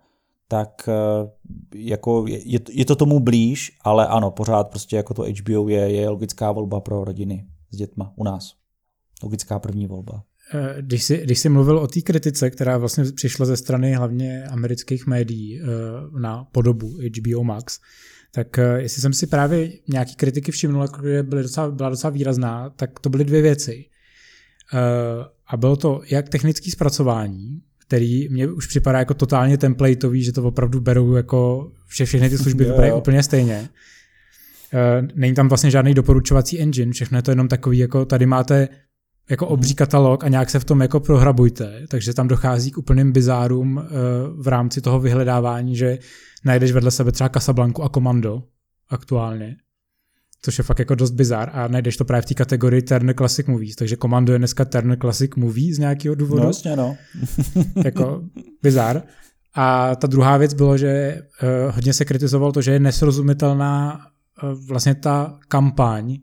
[0.49, 0.89] tak
[1.23, 1.29] uh,
[1.75, 6.09] jako je, je to tomu blíž, ale ano, pořád prostě jako to HBO je, je
[6.09, 8.53] logická volba pro rodiny s dětma u nás.
[9.23, 10.23] Logická první volba.
[10.53, 14.45] Eh, když jsi, když jsi mluvil o té kritice, která vlastně přišla ze strany hlavně
[14.45, 15.67] amerických médií eh,
[16.21, 17.81] na podobu HBO Max,
[18.35, 22.71] tak eh, jestli jsem si právě nějaký kritiky všimnul, které byly docela, byla docela výrazná,
[22.71, 23.85] tak to byly dvě věci.
[25.47, 30.43] A bylo to jak technické zpracování, který mě už připadá jako totálně templateový, že to
[30.43, 33.69] opravdu berou jako, že všechny ty služby vypadají úplně stejně.
[35.15, 38.69] Není tam vlastně žádný doporučovací engine, všechno je to jenom takový, jako tady máte
[39.31, 43.13] jako obří katalog a nějak se v tom jako prohrabujte, takže tam dochází k úplným
[43.13, 43.89] bizárům eh,
[44.37, 45.99] v rámci toho vyhledávání, že
[46.45, 48.43] najdeš vedle sebe třeba Casablanku a Komando
[48.89, 49.57] aktuálně,
[50.43, 53.47] což je fakt jako dost bizár a najdeš to právě v té kategorii Turner Classic
[53.47, 56.43] Movies, takže Komando je dneska Turner Classic Movies z nějakého důvodu.
[56.43, 56.97] No jasně, no.
[57.85, 58.25] jako
[58.63, 59.03] bizár.
[59.55, 64.01] A ta druhá věc bylo, že uh, hodně se kritizovalo to, že je nesrozumitelná
[64.43, 66.19] uh, vlastně ta kampaň,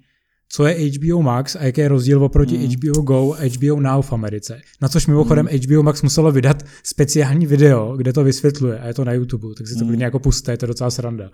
[0.54, 2.68] co je HBO Max a jaký je rozdíl oproti hmm.
[2.68, 4.62] HBO Go a HBO Now v Americe.
[4.82, 5.60] Na což mimochodem hmm.
[5.60, 9.68] HBO Max muselo vydat speciální video, kde to vysvětluje a je to na YouTube, tak
[9.68, 10.02] si to hmm.
[10.02, 11.30] jako pusté, je to docela sranda.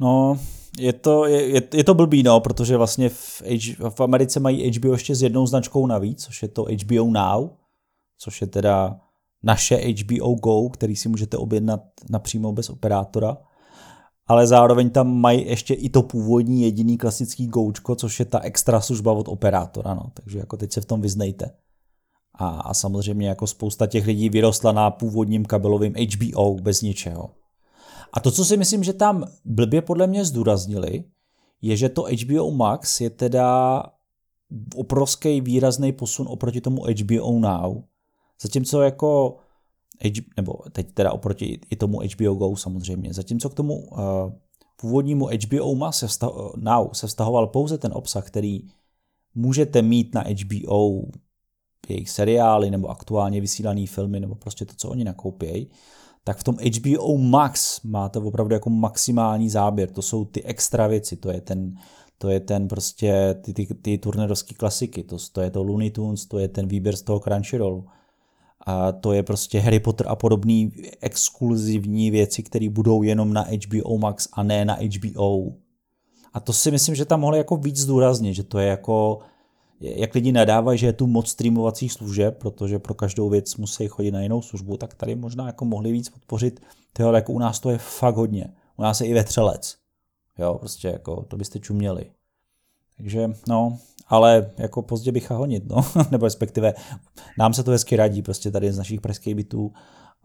[0.00, 0.40] No,
[0.78, 4.70] je to, je, je, je to blbý, no, protože vlastně v, H, v Americe mají
[4.70, 7.48] HBO ještě s jednou značkou navíc, což je to HBO Now,
[8.18, 9.00] což je teda
[9.42, 13.36] naše HBO Go, který si můžete objednat napřímo bez operátora
[14.26, 18.80] ale zároveň tam mají ještě i to původní jediný klasický goučko, což je ta extra
[18.80, 20.10] služba od operátora, no.
[20.14, 21.50] takže jako teď se v tom vyznejte.
[22.34, 27.30] A, a samozřejmě jako spousta těch lidí vyrostla na původním kabelovém HBO bez ničeho.
[28.12, 31.04] A to, co si myslím, že tam blbě podle mě zdůraznili,
[31.62, 33.82] je, že to HBO Max je teda
[34.76, 37.82] obrovský výrazný posun oproti tomu HBO Now.
[38.40, 39.36] Zatímco jako
[40.36, 43.14] nebo teď teda oproti i tomu HBO Go samozřejmě.
[43.14, 43.98] Zatímco k tomu uh,
[44.76, 48.60] původnímu HBO Ma se vztah, Now se vztahoval pouze ten obsah, který
[49.34, 51.02] můžete mít na HBO,
[51.88, 55.68] jejich seriály nebo aktuálně vysílané filmy nebo prostě to, co oni nakoupějí,
[56.24, 59.90] tak v tom HBO Max máte opravdu jako maximální záběr.
[59.90, 61.74] To jsou ty extra věci, to je ten,
[62.18, 66.26] to je ten prostě ty, ty, ty turnerovské klasiky, to, to je to Looney Tunes,
[66.26, 67.86] to je ten výběr z toho Crunchyrollu
[68.66, 70.68] a to je prostě Harry Potter a podobné
[71.00, 75.52] exkluzivní věci, které budou jenom na HBO Max a ne na HBO.
[76.32, 79.18] A to si myslím, že tam mohli jako víc zdůraznit, že to je jako,
[79.80, 84.10] jak lidi nadávají, že je tu moc streamovacích služeb, protože pro každou věc musí chodit
[84.10, 86.60] na jinou službu, tak tady možná jako mohli víc podpořit,
[86.92, 88.54] tyhle, jako u nás to je fakt hodně.
[88.76, 89.76] U nás je i vetřelec.
[90.38, 92.10] Jo, prostě jako, to byste čuměli.
[92.96, 95.76] Takže no, ale jako pozdě bych honit, no,
[96.10, 96.74] nebo respektive
[97.38, 99.72] nám se to hezky radí prostě tady z našich pražských bytů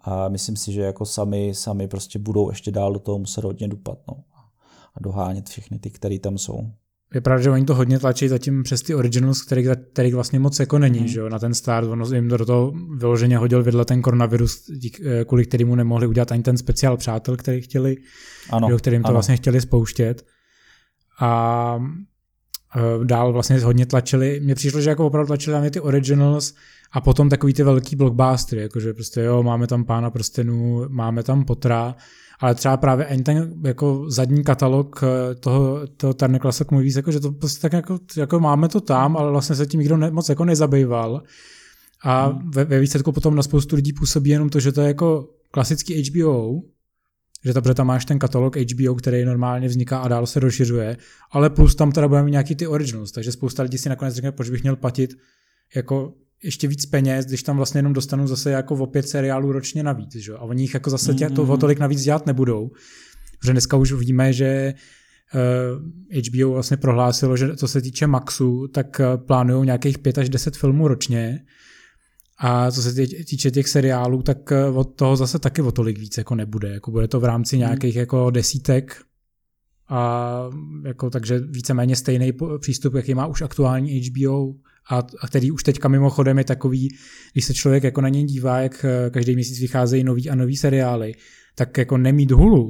[0.03, 3.67] a myslím si, že jako sami, sami prostě budou ještě dál do toho muset hodně
[3.67, 4.23] dupat no.
[4.95, 6.71] a dohánět všechny ty, které tam jsou.
[7.13, 10.59] Je pravda, že oni to hodně tlačí zatím přes ty originals, kterých, kterých vlastně moc
[10.59, 11.07] jako není, hmm.
[11.07, 11.29] že jo?
[11.29, 14.63] na ten start, ono jim do toho vyloženě hodil vidle ten koronavirus,
[15.05, 17.95] eh, kvůli kterému nemohli udělat ani ten speciál přátel, který chtěli,
[18.49, 19.13] ano, jo, kterým to ano.
[19.13, 20.25] vlastně chtěli spouštět.
[21.21, 21.79] A
[23.03, 26.53] dál vlastně hodně tlačili, mně přišlo, že jako opravdu tlačili tam ty originals
[26.91, 31.45] a potom takový ty velký blockbustery, jakože prostě jo, máme tam Pána prstenů, máme tam
[31.45, 31.95] Potra,
[32.39, 37.11] ale třeba právě ani ten jako zadní katalog eh, toho, toho Turner Classic Movies, jako,
[37.11, 40.11] že to prostě tak jako, jako máme to tam, ale vlastně se tím nikdo ne,
[40.11, 41.23] moc jako nezabýval.
[42.03, 42.51] A hmm.
[42.51, 46.03] ve, ve výsledku potom na spoustu lidí působí jenom to, že to je jako klasický
[46.03, 46.61] HBO,
[47.45, 50.97] že tam, tam máš ten katalog HBO, který normálně vzniká a dál se rozšiřuje,
[51.31, 54.31] ale plus tam teda budeme mít nějaký ty originals, takže spousta lidí si nakonec řekne,
[54.31, 55.13] proč bych měl platit
[55.75, 59.83] jako ještě víc peněz, když tam vlastně jenom dostanou zase jako o pět seriálů ročně
[59.83, 60.33] navíc, že?
[60.33, 62.71] a oni jich jako zase tě, to o tolik navíc dělat nebudou.
[63.39, 64.73] Protože dneska už víme, že
[65.33, 70.17] uh, eh, HBO vlastně prohlásilo, že co se týče Maxu, tak uh, plánují nějakých 5
[70.17, 71.39] až 10 filmů ročně,
[72.43, 76.17] a co se týče těch seriálů, tak uh, od toho zase taky o tolik víc
[76.17, 76.69] jako nebude.
[76.69, 77.59] Jako bude to v rámci mhm.
[77.59, 79.01] nějakých jako desítek
[79.89, 80.49] a
[80.85, 84.53] jako, takže víceméně stejný přístup, jaký má už aktuální HBO
[84.89, 86.89] a, a který už teďka mimochodem je takový,
[87.33, 90.57] když se člověk jako na něj dívá, jak eh, každý měsíc vycházejí nový a nový
[90.57, 91.13] seriály,
[91.55, 92.69] tak jako nemít hulu,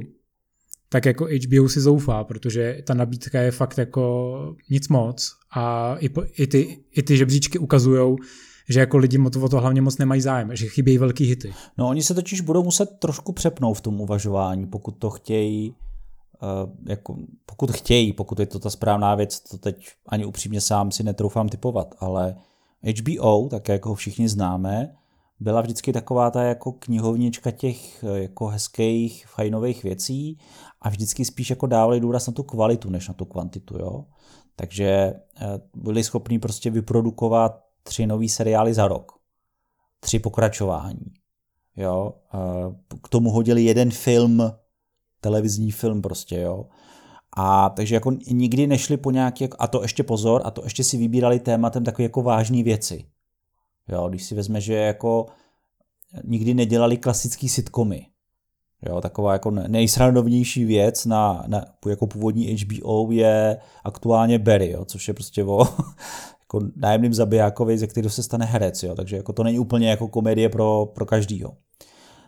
[0.88, 6.10] tak jako HBO si zoufá, protože ta nabídka je fakt jako nic moc a i,
[6.36, 8.16] i, ty, i ty žebříčky ukazujou,
[8.68, 11.54] že jako lidi o to hlavně moc nemají zájem, že chybějí velký hity.
[11.78, 15.74] No oni se totiž budou muset trošku přepnout v tom uvažování, pokud to chtějí
[16.42, 20.90] Eh, jako, pokud chtějí, pokud je to ta správná věc, to teď ani upřímně sám
[20.90, 22.36] si netroufám typovat, ale
[22.98, 24.94] HBO, tak jako ho všichni známe,
[25.40, 30.38] byla vždycky taková ta jako knihovnička těch eh, jako hezkých, fajnových věcí
[30.80, 34.04] a vždycky spíš jako dávali důraz na tu kvalitu, než na tu kvantitu, jo.
[34.56, 39.12] Takže eh, byli schopni prostě vyprodukovat tři nový seriály za rok.
[40.00, 41.06] Tři pokračování.
[41.76, 42.14] Jo.
[43.02, 44.52] K tomu hodili jeden film
[45.20, 46.66] televizní film prostě, jo.
[47.36, 50.96] A takže jako nikdy nešli po nějaké, a to ještě pozor, a to ještě si
[50.96, 53.04] vybírali tématem takové jako vážné věci.
[53.88, 55.26] Jo, když si vezme, že jako
[56.24, 58.06] nikdy nedělali klasický sitcomy.
[58.88, 65.08] Jo, taková jako nejsranovnější věc na, na, jako původní HBO je aktuálně Barry, jo, což
[65.08, 65.68] je prostě o
[66.52, 70.08] jako nájemným zabijákovi, ze kterého se stane herec, jo, takže jako to není úplně jako
[70.08, 71.56] komedie pro, pro každýho.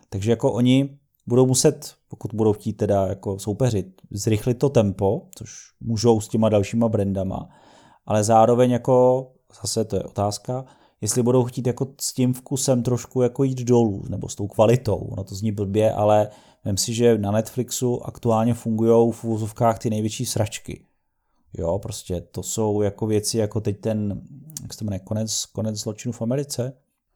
[0.09, 5.51] Takže jako oni budou muset, pokud budou chtít teda jako soupeřit, zrychlit to tempo, což
[5.81, 7.49] můžou s těma dalšíma brandama,
[8.07, 9.27] ale zároveň jako,
[9.63, 10.65] zase to je otázka,
[11.01, 15.11] jestli budou chtít jako s tím vkusem trošku jako jít dolů, nebo s tou kvalitou,
[15.17, 16.29] no to zní blbě, ale
[16.65, 20.85] vím si, že na Netflixu aktuálně fungují v úvozovkách ty největší sračky.
[21.59, 24.23] Jo, prostě to jsou jako věci, jako teď ten,
[24.63, 26.73] jak se to jmenuje, konec, konec zločinu v Americe,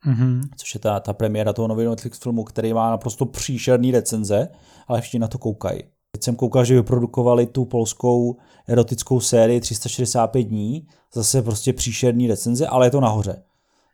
[0.06, 0.40] mm-hmm.
[0.56, 4.48] což je ta, ta premiéra toho nového Netflix filmu, který má naprosto příšerný recenze,
[4.86, 5.82] ale všichni na to koukají.
[6.12, 8.36] Teď jsem koukal, že vyprodukovali tu polskou
[8.68, 13.42] erotickou sérii 365 dní, zase prostě příšerný recenze, ale je to nahoře.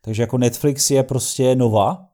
[0.01, 2.07] Takže jako Netflix je prostě nova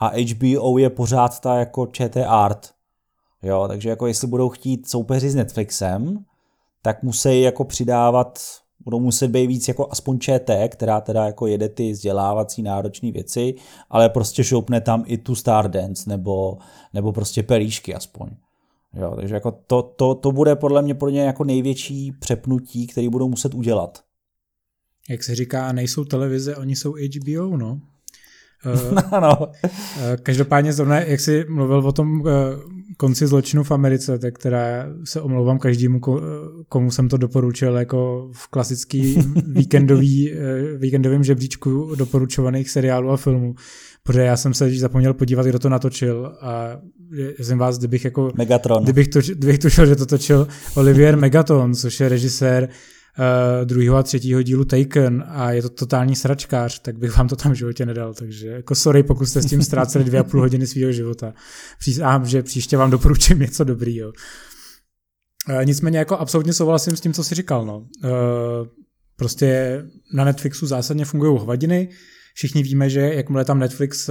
[0.00, 2.70] a HBO je pořád ta jako ČT Art.
[3.42, 6.24] Jo, takže jako jestli budou chtít soupeři s Netflixem,
[6.82, 8.38] tak musí jako přidávat
[8.84, 13.54] budou muset být víc jako aspoň ČT, která teda jako jede ty vzdělávací náročné věci,
[13.90, 16.58] ale prostě šoupne tam i tu Stardance nebo,
[16.94, 18.28] nebo prostě pelíšky aspoň.
[18.94, 23.08] Jo, takže jako to, to, to bude podle mě pro ně jako největší přepnutí, který
[23.08, 24.02] budou muset udělat.
[25.10, 27.80] Jak se říká, nejsou televize, oni jsou HBO, no.
[29.20, 29.48] no.
[30.22, 32.32] Každopádně zrovna, jak jsi mluvil o tom eh,
[33.02, 36.00] konci zločinu v Americe, tak která se omlouvám každému,
[36.68, 40.36] komu jsem to doporučil jako v klasický víkendový, eh,
[40.78, 43.54] víkendovém žebříčku doporučovaných seriálů a filmů.
[44.02, 46.78] Protože já jsem se zapomněl podívat, kdo to natočil a
[47.38, 48.32] jsem vás, kdybych jako...
[48.36, 48.82] Megatron.
[48.84, 52.68] Kdybych, tuž, kdybych tušil, že to točil Olivier Megaton, což je režisér
[53.18, 57.36] uh, druhého a třetího dílu Taken a je to totální sračkář, tak bych vám to
[57.36, 58.14] tam v životě nedal.
[58.14, 61.34] Takže jako sorry, pokud jste s tím ztráceli dvě a půl hodiny svého života.
[61.78, 64.12] Přísám, že příště vám doporučím něco dobrýho.
[65.48, 67.66] Uh, nicméně jako absolutně souhlasím s tím, co jsi říkal.
[67.66, 67.78] No.
[67.78, 67.88] Uh,
[69.16, 69.82] prostě
[70.14, 71.88] na Netflixu zásadně fungují hovadiny.
[72.34, 74.10] Všichni víme, že jakmile tam Netflix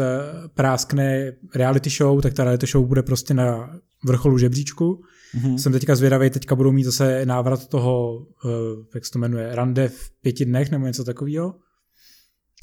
[0.54, 5.04] práskne reality show, tak ta reality show bude prostě na vrcholu žebříčku.
[5.36, 5.56] Mm-hmm.
[5.56, 8.52] Jsem teďka zvědavý, teďka budou mít zase návrat toho, uh,
[8.96, 11.56] jak se to jmenuje, rande v pěti dnech nebo něco takového.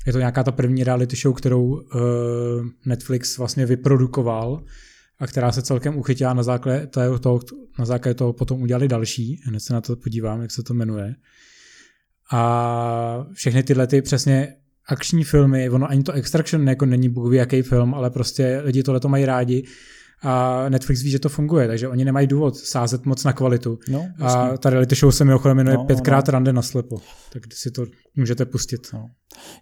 [0.06, 1.80] je to nějaká ta první reality show, kterou uh,
[2.86, 4.64] Netflix vlastně vyprodukoval
[5.18, 7.40] a která se celkem uchytila na základě toho,
[7.78, 9.40] na základě toho potom udělali další.
[9.44, 11.14] Hned se na to podívám, jak se to jmenuje.
[12.32, 14.54] A všechny tyhle ty přesně
[14.86, 19.00] akční filmy, ono ani to Extraction jako není bůh jaký film, ale prostě lidi tohle
[19.00, 19.64] to mají rádi
[20.22, 23.78] a Netflix ví, že to funguje, takže oni nemají důvod sázet moc na kvalitu.
[23.88, 26.32] No, a ta reality show se mimochodem jmenuje no, Pětkrát no.
[26.32, 26.96] rande na slepo,
[27.32, 28.80] tak si to můžete pustit.
[28.94, 29.10] No.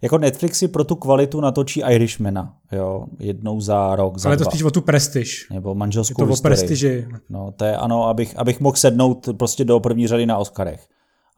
[0.03, 4.45] Jako Netflix si pro tu kvalitu natočí Irishmana, jo, jednou za rok, za Ale to
[4.45, 5.47] spíš o tu prestiž.
[5.53, 7.09] Nebo manželskou Je to o prestiži.
[7.31, 10.87] No, to je ano, abych, abych mohl sednout prostě do první řady na Oscarech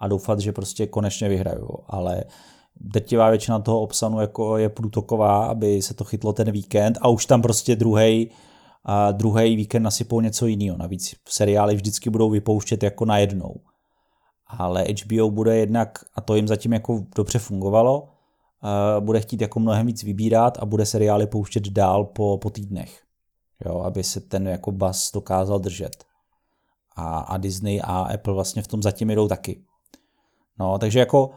[0.01, 2.25] a doufat, že prostě konečně vyhraju, ale
[2.81, 7.27] drtivá většina toho obsahu jako je průtoková, aby se to chytlo ten víkend a už
[7.27, 8.31] tam prostě druhý
[8.85, 10.79] a druhý víkend nasypou něco jiného.
[10.79, 13.55] Navíc seriály vždycky budou vypouštět jako na jednou.
[14.47, 18.09] Ale HBO bude jednak, a to jim zatím jako dobře fungovalo,
[19.01, 23.03] bude chtít jako mnohem víc vybírat a bude seriály pouštět dál po, po týdnech.
[23.67, 26.05] Jo, aby se ten jako bas dokázal držet.
[26.97, 29.63] A, a Disney a Apple vlastně v tom zatím jdou taky.
[30.59, 31.31] No, takže jako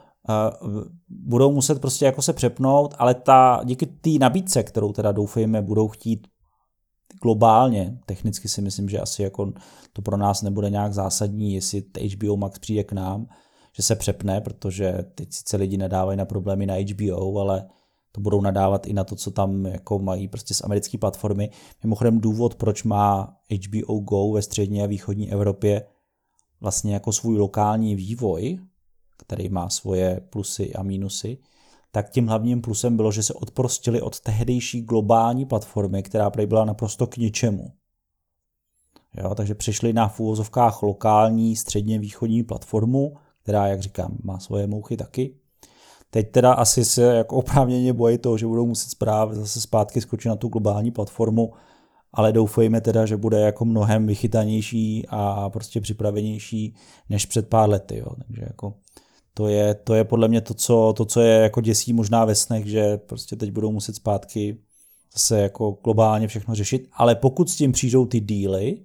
[1.10, 5.88] budou muset prostě jako se přepnout, ale ta, díky té nabídce, kterou teda doufejme budou
[5.88, 6.28] chtít
[7.22, 9.54] globálně, technicky si myslím, že asi jako
[9.94, 11.84] to pro nás nebude nějak zásadní, jestli
[12.16, 13.28] HBO Max přijde k nám,
[13.74, 17.70] že se přepne, protože teď sice lidi nadávají na problémy na HBO, ale
[18.12, 21.50] to budou nadávat i na to, co tam jako mají prostě z americké platformy.
[21.84, 25.86] Mimochodem důvod, proč má HBO Go ve střední a východní Evropě
[26.62, 28.60] vlastně jako svůj lokální vývoj,
[29.18, 31.38] který má svoje plusy a mínusy,
[31.92, 36.66] tak tím hlavním plusem bylo, že se odprostili od tehdejší globální platformy, která prý byla
[36.66, 37.72] naprosto k ničemu.
[39.18, 40.20] Jo, takže přišli na v
[40.82, 45.36] lokální středně východní platformu, která, jak říkám, má svoje mouchy taky.
[46.10, 50.30] Teď teda asi se jako oprávněně bojí toho, že budou muset správně zase zpátky skočit
[50.30, 51.54] na tu globální platformu,
[52.14, 56.76] ale doufejme teda, že bude jako mnohem vychytanější a prostě připravenější
[57.10, 57.98] než před pár lety.
[57.98, 58.08] Jo.
[58.28, 58.74] Takže jako
[59.34, 62.36] to je, to je podle mě to co, to, co je jako děsí možná ve
[62.36, 64.58] snech, že prostě teď budou muset zpátky
[65.14, 68.82] zase jako globálně všechno řešit, ale pokud s tím přijdou ty díly,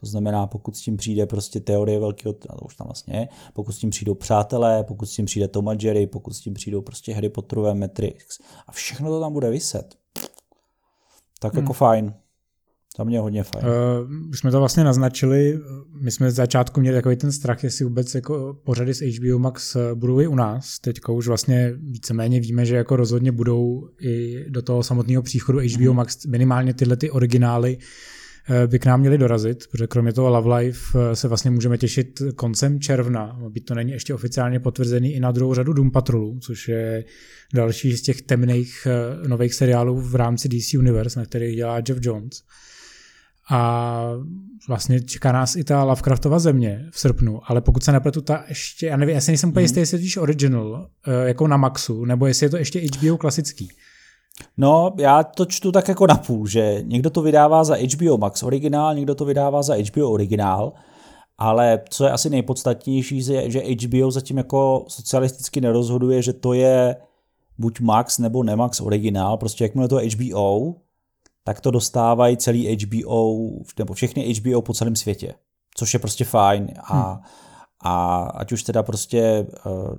[0.00, 3.72] to znamená, pokud s tím přijde prostě teorie velkého, to už tam vlastně je, pokud
[3.72, 6.82] s tím přijdou přátelé, pokud s tím přijde Tom a Jerry, pokud s tím přijdou
[6.82, 9.94] prostě Harry Potterové Matrix a všechno to tam bude vyset,
[11.38, 11.62] tak hmm.
[11.62, 12.14] jako fajn.
[12.98, 13.66] Za mě hodně fajn.
[13.66, 15.60] Uh, už jsme to vlastně naznačili,
[16.00, 19.76] my jsme z začátku měli takový ten strach, jestli vůbec jako pořady z HBO Max
[19.76, 20.78] eh, budou i u nás.
[20.78, 25.90] Teďka už vlastně víceméně víme, že jako rozhodně budou i do toho samotného příchodu HBO
[25.90, 25.96] mm.
[25.96, 27.78] Max minimálně tyhle ty originály
[28.48, 32.22] eh, by k nám měli dorazit, protože kromě toho Love Life se vlastně můžeme těšit
[32.36, 36.68] koncem června, byť to není ještě oficiálně potvrzený i na druhou řadu Doom Patrolu, což
[36.68, 37.04] je
[37.54, 38.86] další z těch temných
[39.26, 42.42] nových seriálů v rámci DC Universe, na kterých dělá Jeff Jones.
[43.50, 44.10] A
[44.68, 48.86] vlastně čeká nás i ta Lovecraftova země v srpnu, ale pokud se nepletu, ta ještě,
[48.86, 52.04] já nevím, já si nejsem úplně jistý, jestli je to original, eh, jako na Maxu,
[52.04, 53.68] nebo jestli je to ještě HBO klasický.
[54.56, 58.42] No, já to čtu tak jako na půl, že někdo to vydává za HBO Max
[58.42, 60.72] originál, někdo to vydává za HBO originál,
[61.38, 66.96] ale co je asi nejpodstatnější, je, že HBO zatím jako socialisticky nerozhoduje, že to je
[67.58, 70.74] buď Max nebo Nemax originál, prostě jakmile to je HBO,
[71.44, 73.36] tak to dostávají celý HBO,
[73.78, 75.34] nebo všechny HBO po celém světě,
[75.76, 77.22] což je prostě fajn a, hmm.
[77.84, 79.94] a ať už teda prostě uh,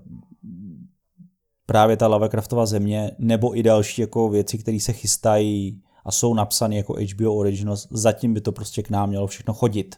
[1.65, 6.75] právě ta Lovecraftova země, nebo i další jako věci, které se chystají a jsou napsané
[6.75, 9.95] jako HBO Originals, zatím by to prostě k nám mělo všechno chodit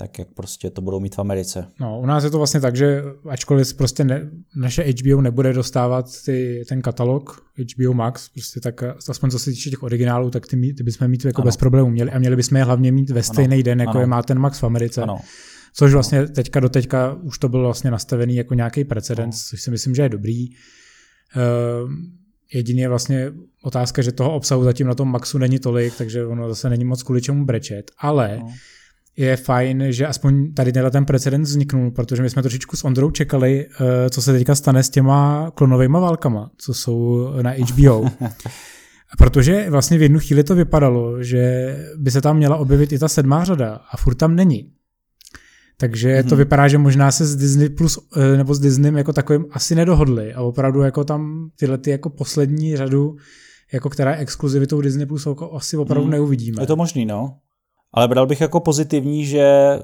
[0.00, 1.66] tak jak prostě to budou mít v Americe.
[1.80, 6.06] No, u nás je to vlastně tak, že ačkoliv prostě ne, naše HBO nebude dostávat
[6.24, 10.74] ty, ten katalog HBO Max, prostě tak aspoň co se týče těch originálů, tak ty,
[10.74, 11.46] ty bychom mít jako ano.
[11.46, 13.62] bez problémů měli a měli bychom je hlavně mít ve stejný ano.
[13.62, 14.00] den, jako ano.
[14.00, 15.02] je má ten Max v Americe.
[15.02, 15.18] Ano.
[15.74, 19.42] Což vlastně teďka do teďka už to bylo vlastně nastavený jako nějaký precedens, no.
[19.50, 20.48] což si myslím, že je dobrý.
[20.48, 21.90] Uh,
[22.54, 23.32] jedině je vlastně
[23.62, 27.02] otázka, že toho obsahu zatím na tom Maxu není tolik, takže ono zase není moc
[27.02, 28.52] kvůli čemu brečet, ale no
[29.20, 33.10] je fajn, že aspoň tady tenhle ten precedens vzniknul, protože my jsme trošičku s Ondrou
[33.10, 38.04] čekali, eh, co se teďka stane s těma klonovými válkama, co jsou na HBO.
[39.18, 43.08] Protože vlastně v jednu chvíli to vypadalo, že by se tam měla objevit i ta
[43.08, 44.72] sedmá řada a furt tam není.
[45.76, 46.28] Takže mm-hmm.
[46.28, 49.74] to vypadá, že možná se s Disney Plus eh, nebo s Disneym jako takovým asi
[49.74, 53.16] nedohodli a opravdu jako tam tyhle ty jako poslední řadu,
[53.72, 56.10] jako která je exkluzivitou Disney Plus, jako asi opravdu mm.
[56.10, 56.62] neuvidíme.
[56.62, 57.36] Je to možný, no.
[57.92, 59.78] Ale bral bych jako pozitivní, že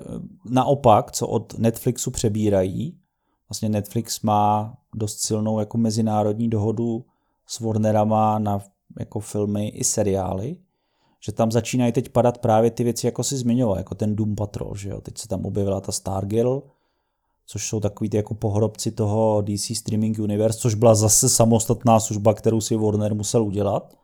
[0.44, 2.98] naopak, co od Netflixu přebírají,
[3.50, 7.04] vlastně Netflix má dost silnou jako mezinárodní dohodu
[7.46, 8.60] s Warnerama na
[8.98, 10.56] jako filmy i seriály,
[11.20, 14.74] že tam začínají teď padat právě ty věci, jako si zmiňoval, jako ten Doom Patrol,
[14.74, 15.00] že jo.
[15.00, 16.62] Teď se tam objevila ta Stargirl,
[17.46, 22.34] což jsou takový ty jako pohrobci toho DC Streaming Universe, což byla zase samostatná služba,
[22.34, 23.94] kterou si Warner musel udělat.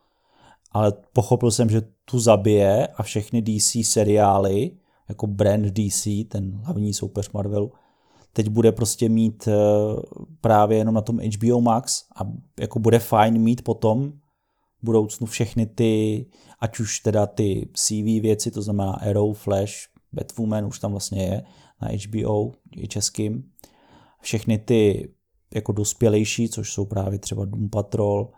[0.72, 4.70] Ale pochopil jsem, že tu zabije a všechny DC seriály,
[5.08, 7.72] jako brand DC, ten hlavní soupeř Marvelu,
[8.32, 9.54] teď bude prostě mít eh,
[10.40, 12.20] právě jenom na tom HBO Max a
[12.60, 14.12] jako bude fajn mít potom
[14.82, 16.26] v budoucnu všechny ty,
[16.60, 19.72] ať už teda ty CV věci, to znamená Arrow, Flash,
[20.12, 21.42] Batwoman už tam vlastně je
[21.82, 23.50] na HBO i českým,
[24.20, 25.12] všechny ty
[25.54, 28.30] jako dospělejší, což jsou právě třeba Doom Patrol,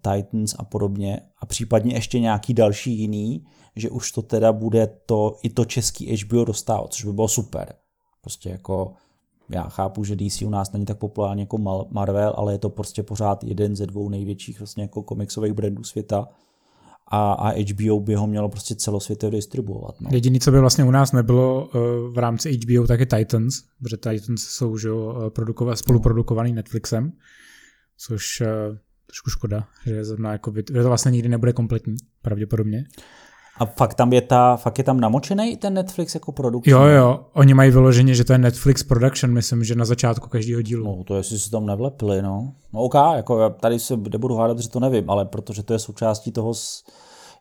[0.00, 3.44] Titans a podobně a případně ještě nějaký další jiný,
[3.76, 7.74] že už to teda bude to i to český HBO dostávat, což by bylo super.
[8.20, 8.92] Prostě jako
[9.48, 13.02] já chápu, že DC u nás není tak populární jako Marvel, ale je to prostě
[13.02, 16.28] pořád jeden ze dvou největších vlastně jako komiksových brandů světa
[17.08, 20.00] a, a HBO by ho mělo prostě celosvětově distribuovat.
[20.00, 20.10] No.
[20.12, 23.96] Jediný, co by vlastně u nás nebylo uh, v rámci HBO, tak je Titans, protože
[23.96, 27.12] Titans jsou že, uh, produkova, spoluprodukovaný Netflixem,
[27.96, 28.76] což uh,
[29.14, 32.84] trošku škoda, že, zrovna jako, že to vlastně nikdy nebude kompletní, pravděpodobně.
[33.58, 36.66] A fakt tam je ta, fakt je tam namočený ten Netflix jako produkt?
[36.66, 40.62] Jo, jo, oni mají vyloženě, že to je Netflix production, myslím, že na začátku každého
[40.62, 40.84] dílu.
[40.84, 42.54] No, to jestli se tam nevlepili, no.
[42.72, 45.78] No OK, jako já tady se nebudu hádat, že to nevím, ale protože to je
[45.78, 46.52] součástí toho,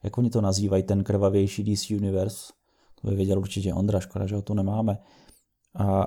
[0.03, 2.53] jak oni to nazývají, ten krvavější DC Universe,
[3.01, 4.97] to by věděl určitě Ondra, škoda, že ho tu nemáme.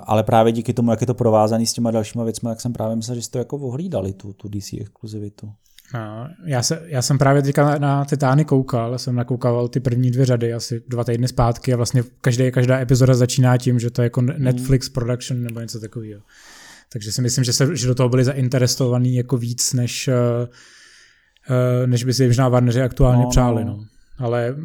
[0.05, 2.97] Ale právě díky tomu, jak je to provázaný s těma dalšíma věcmi, jak jsem právě
[2.97, 5.53] myslel, že jste to jako ohlídali, tu, tu DC exkluzivitu.
[6.45, 10.27] Já, se, já jsem právě teďka na, na Titány koukal, jsem nakoukával ty první dvě
[10.27, 14.07] řady asi dva týdny zpátky a vlastně každý, každá epizoda začíná tím, že to je
[14.07, 14.35] jako mhm.
[14.39, 16.23] Netflix production nebo něco takového.
[16.93, 22.05] Takže si myslím, že, se, že do toho byli zainteresovaní jako víc, než, uh, než
[22.05, 23.65] by si možná Warneri aktuálně no, přáli.
[23.65, 23.71] No.
[23.71, 23.85] no.
[24.19, 24.57] Ale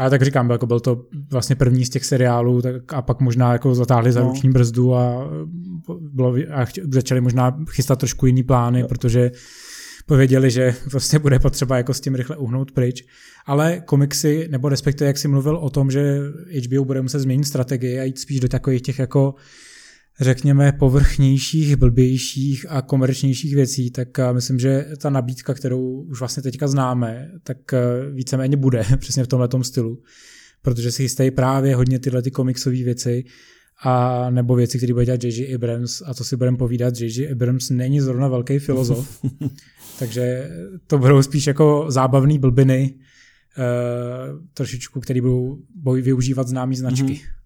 [0.00, 3.52] ale tak říkám, jako byl to vlastně první z těch seriálů tak a pak možná
[3.52, 4.28] jako zatáhli za no.
[4.28, 5.30] ruční brzdu a,
[6.00, 8.88] bylo, a začali možná chystat trošku jiný plány, no.
[8.88, 9.30] protože
[10.06, 13.04] pověděli, že prostě bude potřeba jako s tím rychle uhnout pryč.
[13.46, 16.18] Ale komiksy, nebo respektive jak si mluvil o tom, že
[16.66, 19.34] HBO bude muset změnit strategii a jít spíš do takových těch jako
[20.20, 26.68] řekněme, povrchnějších, blbějších a komerčnějších věcí, tak myslím, že ta nabídka, kterou už vlastně teďka
[26.68, 27.56] známe, tak
[28.12, 29.98] víceméně bude přesně v tomhle stylu,
[30.62, 33.24] protože si chystají právě hodně tyhle ty komiksové věci
[33.82, 35.54] a nebo věci, které bude dělat J.J.
[35.54, 37.32] Abrams a to si budeme povídat, J.J.
[37.32, 39.24] Abrams není zrovna velký filozof,
[39.98, 40.50] takže
[40.86, 42.94] to budou spíš jako zábavné blbiny,
[43.58, 45.58] uh, trošičku, které budou
[46.02, 47.06] využívat známý značky.
[47.06, 47.39] Mm-hmm.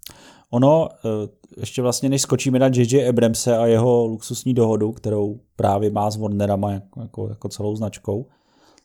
[0.55, 1.11] Ono, uh,
[1.57, 3.09] ještě vlastně než skočíme na J.J.
[3.09, 8.26] Abramse a jeho luxusní dohodu, kterou právě má s Warnerama jako, jako, jako celou značkou,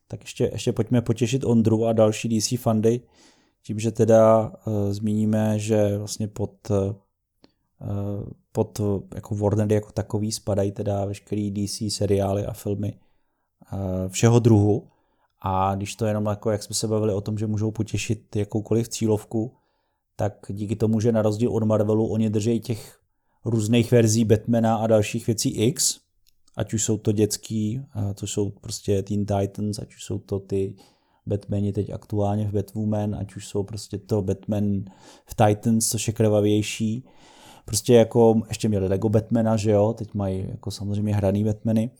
[0.07, 3.01] tak ještě, ještě pojďme potěšit Ondru a další DC fandy
[3.63, 6.93] tím, že teda uh, zmíníme, že vlastně pod uh,
[8.51, 8.82] pod
[9.15, 12.93] jako Warner jako takový spadají teda veškerý DC seriály a filmy
[13.74, 14.88] eh, všeho druhu.
[15.41, 18.89] A když to jenom jako, jak jsme se bavili o tom, že můžou potěšit jakoukoliv
[18.89, 19.55] cílovku,
[20.20, 22.99] tak díky tomu, že na rozdíl od Marvelu oni drží těch
[23.45, 25.99] různých verzí Batmana a dalších věcí X,
[26.57, 27.82] ať už jsou to dětský,
[28.15, 30.76] to jsou prostě Teen Titans, ať už jsou to ty
[31.26, 34.84] Batmani teď aktuálně v Batwoman, ať už jsou prostě to Batman
[35.26, 37.05] v Titans, což je krvavější,
[37.65, 41.91] prostě jako ještě měli Lego Batmana, že jo, teď mají jako samozřejmě hraný Batmany,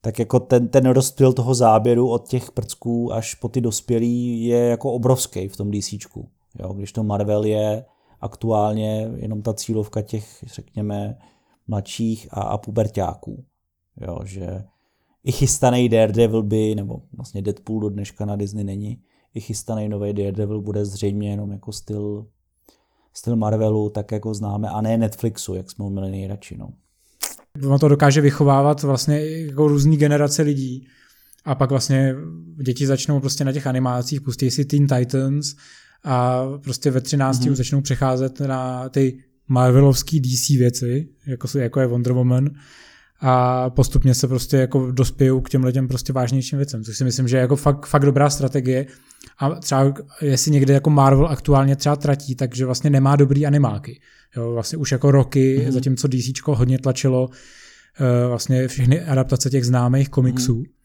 [0.00, 4.58] tak jako ten, ten rozptyl toho záběru od těch prcků až po ty dospělí je
[4.58, 6.28] jako obrovský v tom DCčku.
[6.58, 7.84] Jo, když to Marvel je
[8.20, 11.18] aktuálně jenom ta cílovka těch, řekněme,
[11.68, 13.44] mladších a, a pubertáků.
[14.00, 14.64] Jo, že
[15.24, 19.02] i chystaný Daredevil by, nebo vlastně Deadpool do dneška na Disney není,
[19.34, 22.26] i chystaný nový Daredevil bude zřejmě jenom jako styl
[23.12, 26.56] styl Marvelu, tak jako známe, a ne Netflixu, jak jsme ho měli nejradši.
[26.56, 26.72] No.
[27.64, 30.86] Ono to dokáže vychovávat vlastně jako různý generace lidí.
[31.44, 32.14] A pak vlastně
[32.62, 35.54] děti začnou prostě na těch animacích, pustí si Teen Titans
[36.04, 37.40] a prostě ve 13.
[37.40, 37.52] Mm-hmm.
[37.52, 42.50] začnou přecházet na ty Marvelovský DC věci, jako, jako je Wonder Woman
[43.20, 47.28] a postupně se prostě jako dospějou k těm lidem prostě vážnějším věcem, což si myslím,
[47.28, 48.86] že je jako fakt, fakt dobrá strategie
[49.38, 54.00] a třeba jestli někde jako Marvel aktuálně třeba tratí, takže vlastně nemá dobrý animáky.
[54.36, 55.70] Jo, vlastně už jako roky, mm-hmm.
[55.70, 60.79] zatímco DC hodně tlačilo uh, vlastně všechny adaptace těch známých komiksů, mm-hmm.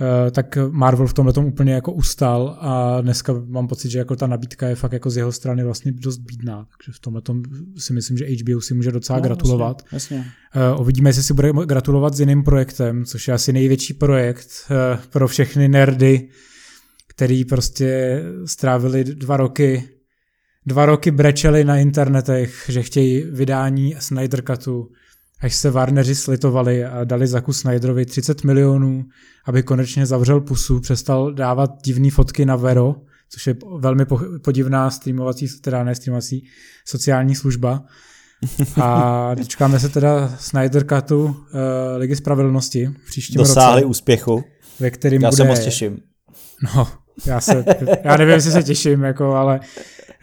[0.00, 4.16] Uh, tak Marvel v tomhle tom úplně jako ustal a dneska mám pocit, že jako
[4.16, 7.42] ta nabídka je fakt jako z jeho strany vlastně dost bídná, takže v tomhle tom
[7.78, 9.82] si myslím, že HBO si může docela no, gratulovat.
[9.92, 10.32] Jasně, jasně.
[10.74, 15.00] Uh, uvidíme, jestli si bude gratulovat s jiným projektem, což je asi největší projekt uh,
[15.10, 16.28] pro všechny nerdy,
[17.08, 19.88] který prostě strávili dva roky
[20.68, 24.88] dva roky brečeli na internetech, že chtějí vydání Snyder Cutu,
[25.40, 29.04] až se Warneri slitovali a dali Zaku Snyderovi 30 milionů,
[29.44, 32.94] aby konečně zavřel pusu, přestal dávat divné fotky na Vero,
[33.28, 34.04] což je velmi
[34.44, 36.46] podivná streamovací, teda ne streamovací,
[36.84, 37.84] sociální služba.
[38.82, 41.34] A dočkáme se teda Snyder Cutu uh,
[41.96, 44.44] Ligy spravedlnosti příštím Dosáhli roce, úspěchu.
[44.80, 45.36] Ve kterým Já bude...
[45.36, 45.98] se moc těším.
[46.62, 46.88] No,
[47.26, 47.64] já, se,
[48.04, 49.60] já nevím, jestli se těším, jako, ale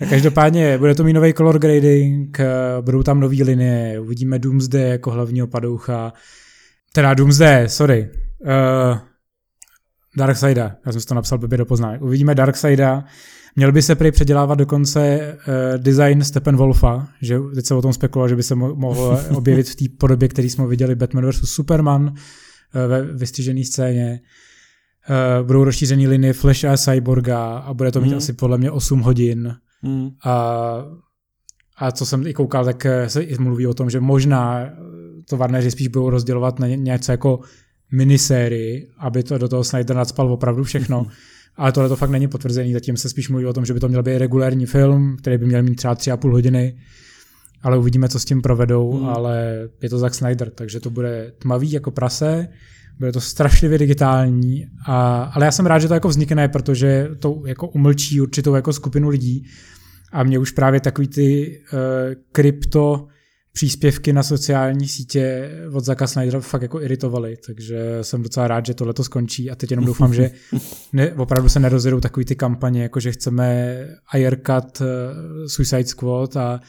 [0.09, 2.39] každopádně bude to mít nový color grading,
[2.81, 6.13] budou tam nové linie, uvidíme Doomsday jako hlavního padoucha,
[6.93, 8.97] teda Doomsday, sorry, uh,
[10.17, 12.01] Darkseida, já jsem si to napsal blbě do poznámek.
[12.01, 13.03] Uvidíme Darkseida,
[13.55, 18.29] měl by se prý předělávat dokonce uh, design Steppenwolfa, že teď se o tom spekuloval,
[18.29, 21.41] že by se mo- mohl objevit v té podobě, který jsme viděli Batman vs.
[21.43, 22.13] Superman uh,
[22.87, 24.19] ve vystřížené scéně.
[24.21, 24.27] Uh,
[25.43, 28.17] budou rozšířený linie Flash a Cyborga a bude to mít mm.
[28.17, 29.55] asi podle mě 8 hodin.
[29.81, 30.09] Mm.
[30.23, 30.75] A,
[31.77, 34.69] a co jsem i koukal, tak se i mluví o tom, že možná
[35.29, 37.39] to Warneri spíš budou rozdělovat na něco jako
[37.91, 41.05] minisérii, aby to do toho Snyder nadspal opravdu všechno.
[41.57, 43.87] Ale tohle to fakt není potvrzený, zatím se spíš mluví o tom, že by to
[43.87, 46.77] měl být regulární film, který by měl mít třeba tři a půl hodiny,
[47.61, 49.05] ale uvidíme, co s tím provedou, mm.
[49.05, 52.47] ale je to Zack Snyder, takže to bude tmavý jako prase,
[52.99, 57.41] bude to strašlivě digitální, a, ale já jsem rád, že to jako vznikne, protože to
[57.45, 59.47] jako umlčí určitou jako skupinu lidí.
[60.11, 61.79] A mě už právě takový ty uh,
[62.31, 63.07] krypto
[63.53, 68.73] příspěvky na sociální sítě od Zaka Snydera fakt jako iritovaly, takže jsem docela rád, že
[68.73, 69.51] tohle to skončí.
[69.51, 70.31] A teď jenom doufám, že
[70.93, 73.77] ne, opravdu se nerozjedou takový ty kampaně, jako že chceme
[74.13, 74.87] Aircut uh,
[75.47, 76.59] Suicide Squad a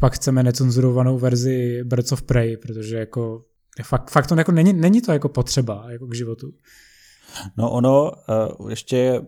[0.00, 3.42] pak chceme necenzurovanou verzi Birds of Prey, protože jako
[3.82, 6.52] Fakt, fakt to jako není, není to jako potřeba jako k životu.
[7.56, 8.12] No ono,
[8.60, 9.22] uh, ještě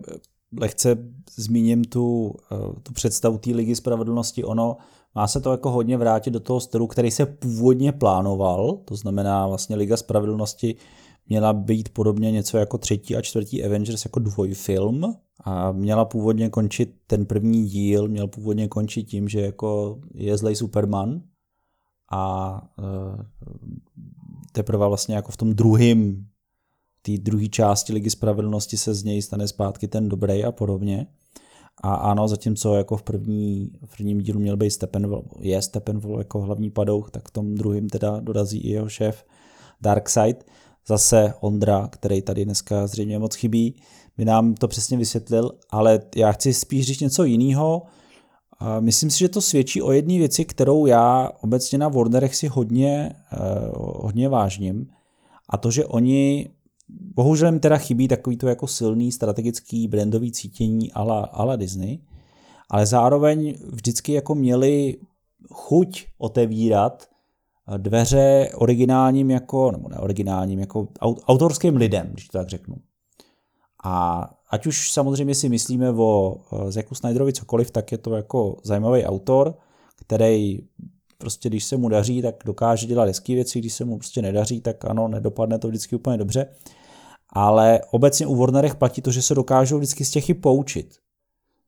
[0.59, 0.97] lehce
[1.35, 4.77] zmíním tu, uh, tu představu té ligy spravedlnosti, ono
[5.15, 9.47] má se to jako hodně vrátit do toho stylu, který se původně plánoval, to znamená
[9.47, 10.75] vlastně Liga spravedlnosti
[11.29, 15.15] měla být podobně něco jako třetí a čtvrtý Avengers jako dvojfilm.
[15.43, 20.55] A měla původně končit ten první díl, měl původně končit tím, že jako je zlej
[20.55, 21.21] Superman.
[22.11, 23.19] A uh,
[24.51, 26.25] teprve vlastně jako v tom druhém,
[27.01, 31.07] té druhé části Ligy spravedlnosti se z něj stane zpátky ten dobrý a podobně.
[31.83, 36.41] A ano, zatímco jako v, první, v prvním dílu měl být Steppenwolf, je Steppenwolf jako
[36.41, 39.25] hlavní padouch, tak v tom druhém teda dorazí i jeho šéf
[39.81, 40.45] Darkseid.
[40.87, 43.75] Zase Ondra, který tady dneska zřejmě moc chybí,
[44.17, 47.81] by nám to přesně vysvětlil, ale já chci spíš říct něco jiného.
[48.79, 53.15] Myslím si, že to svědčí o jedné věci, kterou já obecně na Warnerech si hodně,
[53.33, 53.37] eh,
[53.75, 54.87] hodně vážním,
[55.49, 56.49] a to, že oni
[56.89, 61.99] bohužel jim teda chybí takový to jako silný strategický brandový cítění ala, ala Disney,
[62.69, 64.97] ale zároveň vždycky jako měli
[65.51, 67.09] chuť otevírat
[67.77, 72.75] dveře originálním jako, nebo neoriginálním, jako autorským lidem, když to tak řeknu.
[73.83, 79.05] A ať už samozřejmě si myslíme o Zacku Snyderovi cokoliv, tak je to jako zajímavý
[79.05, 79.57] autor,
[79.95, 80.59] který
[81.17, 84.61] prostě když se mu daří, tak dokáže dělat hezké věci, když se mu prostě nedaří,
[84.61, 86.47] tak ano, nedopadne to vždycky úplně dobře.
[87.29, 90.95] Ale obecně u Warnerech platí to, že se dokážou vždycky z těch chyb poučit.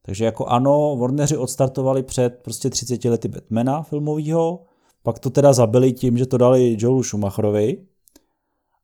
[0.02, 4.64] Takže jako ano, Warneri odstartovali před prostě 30 lety Batmana filmového,
[5.04, 7.86] pak to teda zabili tím, že to dali Joelu Schumacherovi,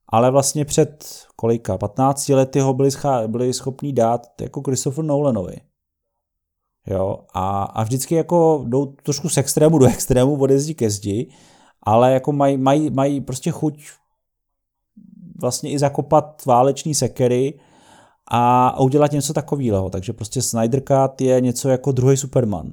[0.10, 5.58] ale vlastně před kolika, 15 lety ho byli, scha- byli schopní dát jako Christopher Nolanovi.
[6.88, 11.30] Jo, a, a vždycky jako jdou trošku z extrému do extrému, od jezdí ke zdi,
[11.84, 13.84] ale jako mají maj, maj prostě chuť
[15.42, 17.60] vlastně i zakopat váleční sekery
[18.32, 19.90] a udělat něco takového.
[19.90, 22.72] Takže prostě Snyder Cut je něco jako druhý Superman.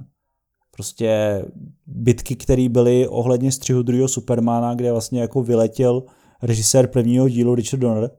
[0.70, 1.42] Prostě
[1.86, 6.02] bitky, které byly ohledně střihu druhého Supermana, kde vlastně jako vyletěl
[6.42, 8.10] režisér prvního dílu Richard Donner,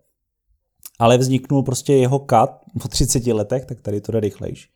[1.00, 2.50] ale vzniknul prostě jeho cut
[2.82, 4.70] po 30 letech, tak tady to jde rychlejš.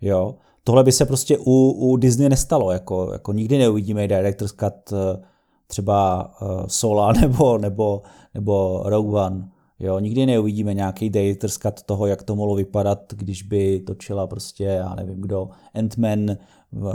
[0.00, 0.34] Jo.
[0.64, 5.22] Tohle by se prostě u, u Disney nestalo, jako, jako nikdy neuvidíme Director's Cut eh,
[5.66, 8.02] třeba uh, Sola nebo, nebo,
[8.34, 9.48] nebo Rogue One.
[9.78, 14.64] Jo, nikdy neuvidíme nějaký Director's Cut toho, jak to mohlo vypadat, když by točila prostě,
[14.64, 16.36] já nevím kdo, Ant-Man,
[16.70, 16.90] uh,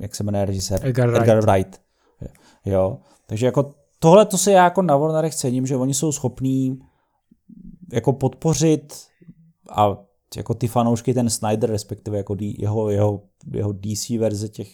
[0.00, 0.86] jak se jmenuje režisér?
[0.86, 1.22] Edgar Wright.
[1.22, 1.80] Edgar Wright.
[2.64, 3.74] Jo, takže jako
[4.04, 6.78] tohle to se já jako na Warnerech cením, že oni jsou schopní
[7.92, 8.94] jako podpořit
[9.70, 9.96] a
[10.36, 14.68] jako ty fanoušky ten Snyder, respektive jako jeho, jeho, jeho DC verze těch,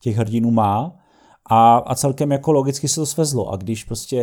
[0.00, 0.96] těch hrdinů má.
[1.50, 3.50] A, a celkem jako logicky se to svezlo.
[3.52, 4.16] A když prostě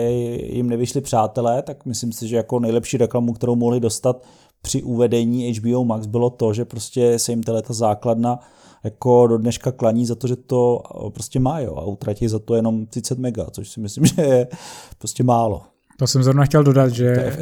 [0.53, 4.25] jim nevyšli přátelé, tak myslím si, že jako nejlepší reklamu, kterou mohli dostat
[4.65, 8.39] při uvedení HBO Max bylo to, že prostě se jim ta základna
[8.83, 10.81] jako do dneška klaní za to, že to
[11.13, 14.47] prostě má jo, a utratí za to jenom 30 mega, což si myslím, že je
[14.97, 15.61] prostě málo.
[15.99, 17.33] To jsem zrovna chtěl dodat, že eh,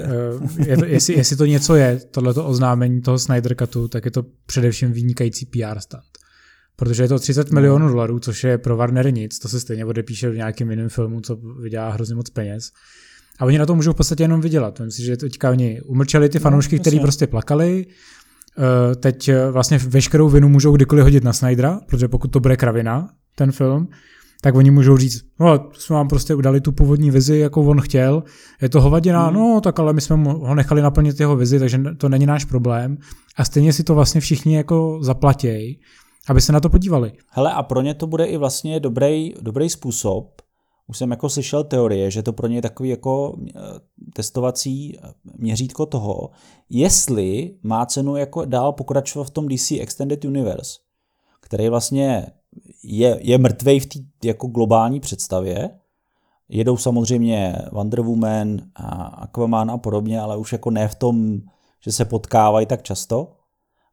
[0.68, 4.24] je to, jestli, jestli to něco je, tohleto oznámení toho Snyder Cutu, tak je to
[4.46, 6.04] především vynikající PR stand.
[6.76, 7.56] Protože je to 30 no.
[7.56, 11.22] milionů dolarů, což je pro Warner nic, to se stejně odepíše v nějakém jiném filmu,
[11.22, 12.72] co vydělá hrozně moc peněz.
[13.44, 14.80] A oni na to můžou v podstatě jenom vydělat.
[14.80, 17.86] Myslím si, že teďka oni umlčeli ty no, fanoušky, no, kteří prostě plakali,
[18.58, 22.58] eh, teď eh, vlastně veškerou vinu můžou kdykoliv hodit na Snydera, protože pokud to bude
[22.58, 23.88] kravina, ten film,
[24.42, 28.24] tak oni můžou říct, no, jsme vám prostě udali tu původní vizi, jakou on chtěl,
[28.62, 29.36] je to hovadina, hmm.
[29.36, 32.98] no, tak ale my jsme ho nechali naplnit jeho vizi, takže to není náš problém.
[33.38, 35.80] A stejně si to vlastně všichni jako zaplatějí,
[36.28, 37.12] aby se na to podívali.
[37.30, 40.43] Hele, a pro ně to bude i vlastně dobrý, dobrý způsob,
[40.88, 43.60] už jsem jako slyšel teorie, že to pro ně je takový jako eh,
[44.14, 46.30] testovací eh, měřítko toho,
[46.70, 50.80] jestli má cenu jako dál pokračovat v tom DC Extended Universe,
[51.42, 52.28] který vlastně
[52.84, 55.70] je, je mrtvej v té jako globální představě.
[56.50, 61.40] Jedou samozřejmě Wonder Woman, a Aquaman a podobně, ale už jako ne v tom,
[61.80, 63.32] že se potkávají tak často.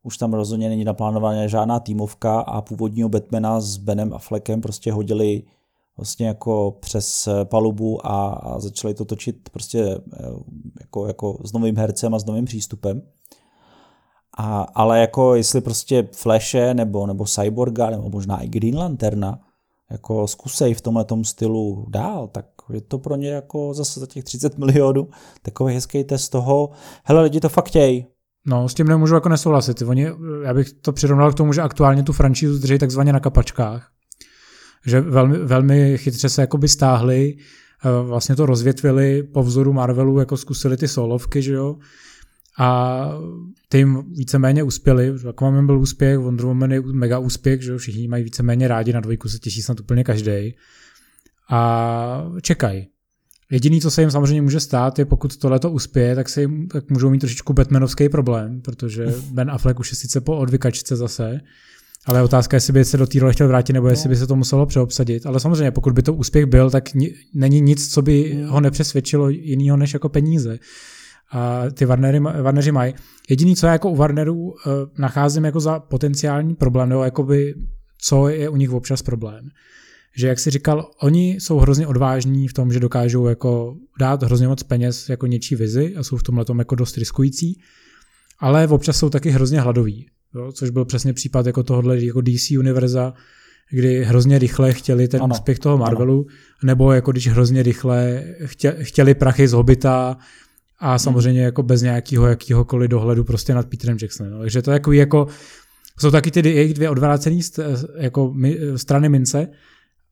[0.03, 4.93] Už tam rozhodně není naplánovaná žádná týmovka a původního Batmana s Benem a Fleckem prostě
[4.93, 5.43] hodili
[6.01, 10.27] vlastně jako přes palubu a, a začali to točit prostě eh,
[10.81, 13.03] jako, jako s novým hercem a s novým přístupem.
[14.39, 19.41] A, ale jako jestli prostě Flashe nebo, nebo Cyborga nebo možná i Green Lanterna
[19.91, 24.25] jako zkusej v tomhle stylu dál, tak je to pro ně jako zase za těch
[24.25, 25.09] 30 milionů
[25.43, 26.71] takový hezký test toho,
[27.05, 28.07] hele lidi to fakt chtějí.
[28.47, 29.83] No, s tím nemůžu jako nesouhlasit.
[29.83, 30.07] Oni,
[30.45, 33.91] já bych to přirovnal k tomu, že aktuálně tu franšízu drží takzvaně na kapačkách.
[34.87, 40.37] Že velmi, velmi chytře se jakoby stáhli, eh, vlastně to rozvětvili po vzoru Marvelu, jako
[40.37, 41.77] zkusili ty solovky, že jo,
[42.59, 43.09] a
[43.69, 45.15] ty jim víceméně uspěli.
[45.29, 49.29] Aquaman byl úspěch, Wonder Woman je mega úspěch, že všichni mají víceméně rádi, na dvojku
[49.29, 50.55] se těší snad úplně každý.
[51.51, 52.87] A čekaj.
[53.51, 56.91] Jediný, co se jim samozřejmě může stát, je pokud tohleto uspěje, tak, se jim, tak
[56.91, 61.41] můžou mít trošičku Batmanovský problém, protože Ben Affleck už je sice po odvykačce zase,
[62.07, 64.27] ale otázka je, jestli by se do té role chtěl vrátit, nebo jestli by se
[64.27, 65.27] to muselo přeobsadit.
[65.27, 69.29] Ale samozřejmě, pokud by to úspěch byl, tak ni- není nic, co by ho nepřesvědčilo
[69.29, 70.59] jiného než jako peníze
[71.33, 72.95] a ty Warnery, Warneri mají.
[73.31, 74.55] Jediný, co já jako u Warnerů uh,
[74.99, 77.55] nacházím jako za potenciální problém, nebo jakoby,
[77.99, 79.49] co je u nich občas problém.
[80.17, 84.49] Že jak si říkal, oni jsou hrozně odvážní v tom, že dokážou jako dát hrozně
[84.49, 87.61] moc peněz jako něčí vizi a jsou v tomhle jako dost riskující,
[88.39, 92.51] ale občas jsou taky hrozně hladoví, jo, což byl přesně případ jako tohohle jako DC
[92.59, 93.15] univerza,
[93.71, 95.35] kdy hrozně rychle chtěli ten ano.
[95.35, 96.37] úspěch toho Marvelu, ano.
[96.63, 98.25] nebo jako když hrozně rychle
[98.83, 100.17] chtěli prachy z Hobita,
[100.81, 104.33] a samozřejmě jako bez nějakého jakýhokoliv dohledu prostě nad Peterem Jacksonem.
[104.33, 104.41] No.
[104.41, 105.27] Takže to je takový jako,
[105.99, 107.39] jsou taky ty jejich dvě odvrácené
[107.97, 108.35] jako
[108.77, 109.49] strany mince,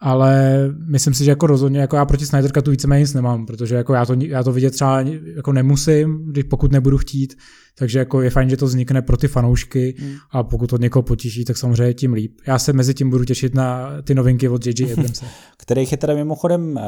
[0.01, 3.74] ale myslím si, že jako rozhodně, jako já proti Snyder Cutu víceméně nic nemám, protože
[3.74, 5.01] jako já to, já to vidět třeba
[5.36, 7.34] jako nemusím, když pokud nebudu chtít,
[7.78, 10.14] takže jako je fajn, že to vznikne pro ty fanoušky hmm.
[10.30, 12.40] a pokud to někoho potěší, tak samozřejmě tím líp.
[12.46, 14.92] Já se mezi tím budu těšit na ty novinky od J.J.
[14.92, 15.26] Abramse.
[15.57, 16.82] Kterých je teda mimochodem eh,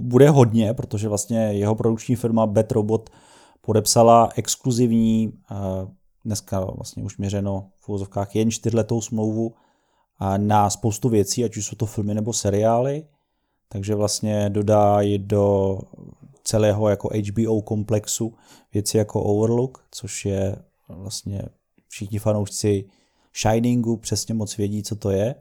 [0.00, 3.10] bude hodně, protože vlastně jeho produkční firma Bad Robot
[3.60, 5.32] podepsala exkluzivní,
[6.24, 9.54] dneska vlastně už měřeno v úvozovkách jen čtyřletou smlouvu
[10.36, 13.06] na spoustu věcí, ať už jsou to filmy nebo seriály,
[13.68, 15.78] takže vlastně dodá i do
[16.44, 18.34] celého jako HBO komplexu
[18.72, 20.56] věci jako Overlook, což je
[20.88, 21.42] vlastně
[21.88, 22.84] všichni fanoušci
[23.36, 25.34] Shiningu přesně moc vědí, co to je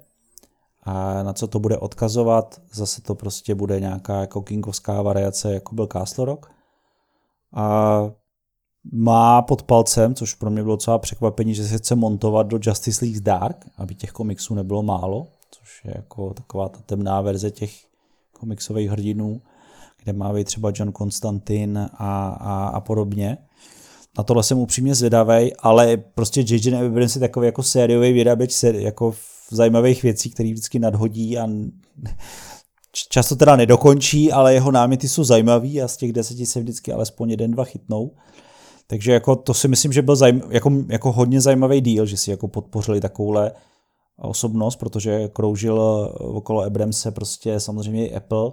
[0.83, 5.75] a na co to bude odkazovat, zase to prostě bude nějaká jako kingovská variace, jako
[5.75, 6.51] byl Castle Rock.
[7.53, 7.99] A
[8.91, 13.05] má pod palcem, což pro mě bylo docela překvapení, že se chce montovat do Justice
[13.05, 17.71] League Dark, aby těch komiksů nebylo málo, což je jako taková ta temná verze těch
[18.31, 19.41] komiksových hrdinů,
[20.03, 23.37] kde má být třeba John Constantine a, a, a podobně.
[24.17, 26.85] Na tohle jsem upřímně zvědavý, ale prostě J.J.
[26.85, 29.13] Abrams je takový jako sériový vyráběč jako
[29.49, 31.47] zajímavých věcí, které vždycky nadhodí a
[33.09, 37.29] často teda nedokončí, ale jeho náměty jsou zajímavý a z těch deseti se vždycky alespoň
[37.29, 38.11] jeden, dva chytnou.
[38.87, 42.31] Takže jako to si myslím, že byl zajím, jako, jako hodně zajímavý díl, že si
[42.31, 43.51] jako podpořili takovouhle
[44.17, 45.79] osobnost, protože kroužil
[46.17, 48.51] okolo Abramse prostě samozřejmě i Apple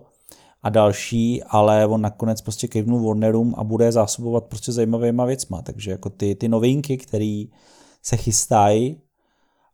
[0.63, 5.91] a další, ale on nakonec prostě kejvnul Warnerům a bude zásobovat prostě zajímavýma věcma, takže
[5.91, 7.45] jako ty, ty novinky, které
[8.03, 9.01] se chystají,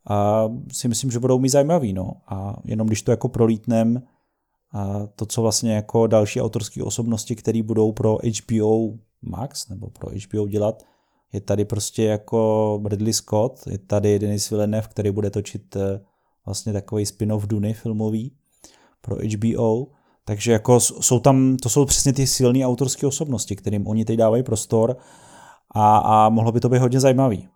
[0.08, 2.12] a si myslím, že budou mít zajímavý, no.
[2.28, 4.02] A jenom když to jako prolítnem,
[4.72, 8.88] a to, co vlastně jako další autorské osobnosti, které budou pro HBO
[9.22, 10.82] Max nebo pro HBO dělat,
[11.32, 16.00] je tady prostě jako Bradley Scott, je tady Denis Villeneuve, který bude točit eh,
[16.46, 18.32] vlastně takový spin-off Duny filmový
[19.00, 19.86] pro HBO,
[20.24, 24.42] takže jako jsou tam, to jsou přesně ty silné autorské osobnosti, kterým oni teď dávají
[24.42, 24.96] prostor
[25.74, 27.48] a, a mohlo by to být hodně zajímavý.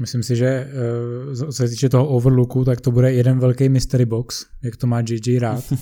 [0.00, 4.04] Myslím si, že eh, co se týče toho overlooku, tak to bude jeden velký mystery
[4.04, 5.64] box, jak to má JJ rád.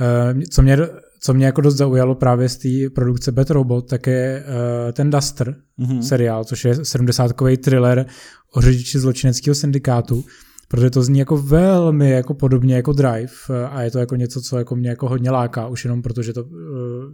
[0.00, 0.78] Eh, co mě,
[1.20, 5.10] co mě jako dost zaujalo právě z té produkce Bad Robot, tak je uh, ten
[5.10, 6.00] Duster mm-hmm.
[6.00, 8.06] seriál, což je 70-kový thriller
[8.54, 10.24] o řidiči zločineckého syndikátu,
[10.68, 13.32] protože to zní jako velmi jako podobně jako Drive
[13.70, 16.44] a je to jako něco, co jako mě jako hodně láká, už jenom protože to
[16.44, 16.50] uh,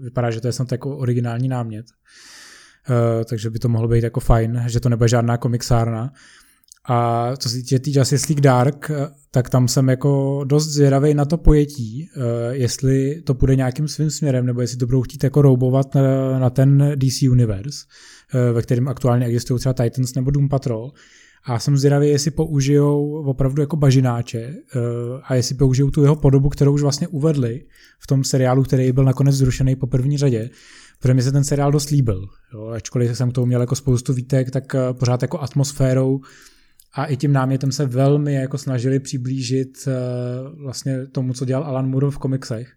[0.03, 1.86] vypadá, že to je snad jako originální námět.
[2.90, 6.12] Uh, takže by to mohlo být jako fajn, že to nebude žádná komiksárna.
[6.88, 8.90] A co se týče tý Justice League Dark,
[9.30, 14.10] tak tam jsem jako dost zvědavý na to pojetí, uh, jestli to půjde nějakým svým
[14.10, 17.84] směrem, nebo jestli to budou chtít jako roubovat na, na ten DC Universe,
[18.34, 20.92] uh, ve kterém aktuálně existují třeba Titans nebo Doom Patrol.
[21.44, 24.54] A jsem zvědavý, jestli použijou opravdu jako bažináče
[25.22, 27.64] a jestli použijou tu jeho podobu, kterou už vlastně uvedli
[28.00, 30.50] v tom seriálu, který byl nakonec zrušený po první řadě,
[31.00, 32.28] protože mi se ten seriál dost líbil.
[32.54, 36.20] Jo, ačkoliv jsem k tomu měl jako spoustu výtek, tak pořád jako atmosférou
[36.95, 41.90] a i tím námětem se velmi jako snažili přiblížit uh, vlastně tomu, co dělal Alan
[41.90, 42.72] Moore v komiksech.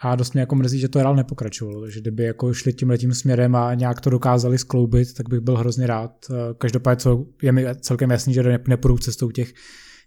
[0.00, 1.80] A dost mě jako mrzí, že to dál nepokračovalo.
[1.80, 5.56] Takže kdyby jako šli tím letím směrem a nějak to dokázali skloubit, tak bych byl
[5.56, 6.12] hrozně rád.
[6.30, 9.52] Uh, každopádně co je mi celkem jasný, že nepůjdou cestou těch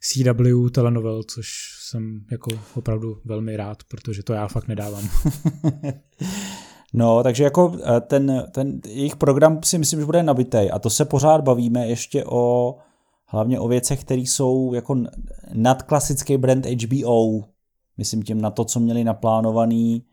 [0.01, 1.47] CW telenovel, což
[1.89, 5.09] jsem jako opravdu velmi rád, protože to já fakt nedávám.
[6.97, 10.89] No, takže jako eh, ten, ten jejich program si myslím, že bude nabitý a to
[10.89, 12.75] se pořád bavíme ještě o
[13.25, 14.95] hlavně o věcech, které jsou jako
[15.53, 17.43] nad klasický brand HBO,
[17.97, 20.03] myslím tím na to, co měli naplánovaný,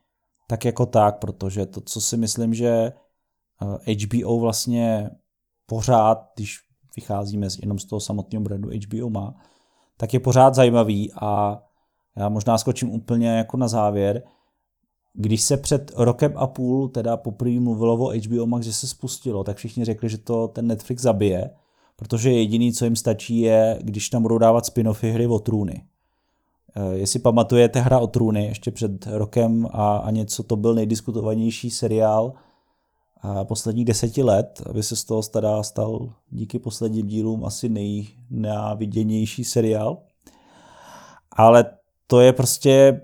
[0.46, 2.92] tak jako tak, protože to, co si myslím, že
[4.04, 5.10] HBO eh, vlastně
[5.66, 6.58] pořád, když
[6.96, 9.34] vycházíme jenom z toho samotného brandu HBO má,
[9.96, 11.62] tak je pořád zajímavý a
[12.16, 14.22] já možná skočím úplně jako na závěr.
[15.14, 19.44] Když se před rokem a půl teda poprvé mluvilo o HBO Max, že se spustilo,
[19.44, 21.50] tak všichni řekli, že to ten Netflix zabije
[22.02, 25.82] protože jediný, co jim stačí, je, když tam budou dávat spin-offy hry o trůny.
[26.76, 31.70] Eh, jestli pamatujete hra o trůny, ještě před rokem a, a něco, to byl nejdiskutovanější
[31.70, 32.32] seriál
[33.20, 39.44] a posledních deseti let, aby se z toho stada stal díky posledním dílům asi nejnáviděnější
[39.44, 39.98] seriál.
[41.32, 41.64] Ale
[42.06, 43.00] to je prostě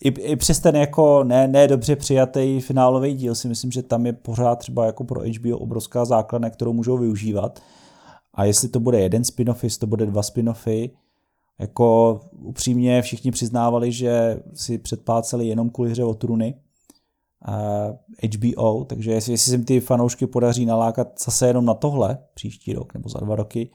[0.00, 4.06] i, i přes ten jako ne, ne dobře přijatý finálový díl si myslím, že tam
[4.06, 7.60] je pořád třeba jako pro HBO obrovská základna, kterou můžou využívat.
[8.34, 10.90] A jestli to bude jeden spin-off, jestli to bude dva spin-offy,
[11.58, 16.54] jako upřímně všichni přiznávali, že si předpláceli jenom kvůli hře o truny,
[17.48, 17.96] uh,
[18.34, 22.94] HBO, takže jestli, jestli se ty fanoušky podaří nalákat zase jenom na tohle příští rok
[22.94, 23.70] nebo za dva roky,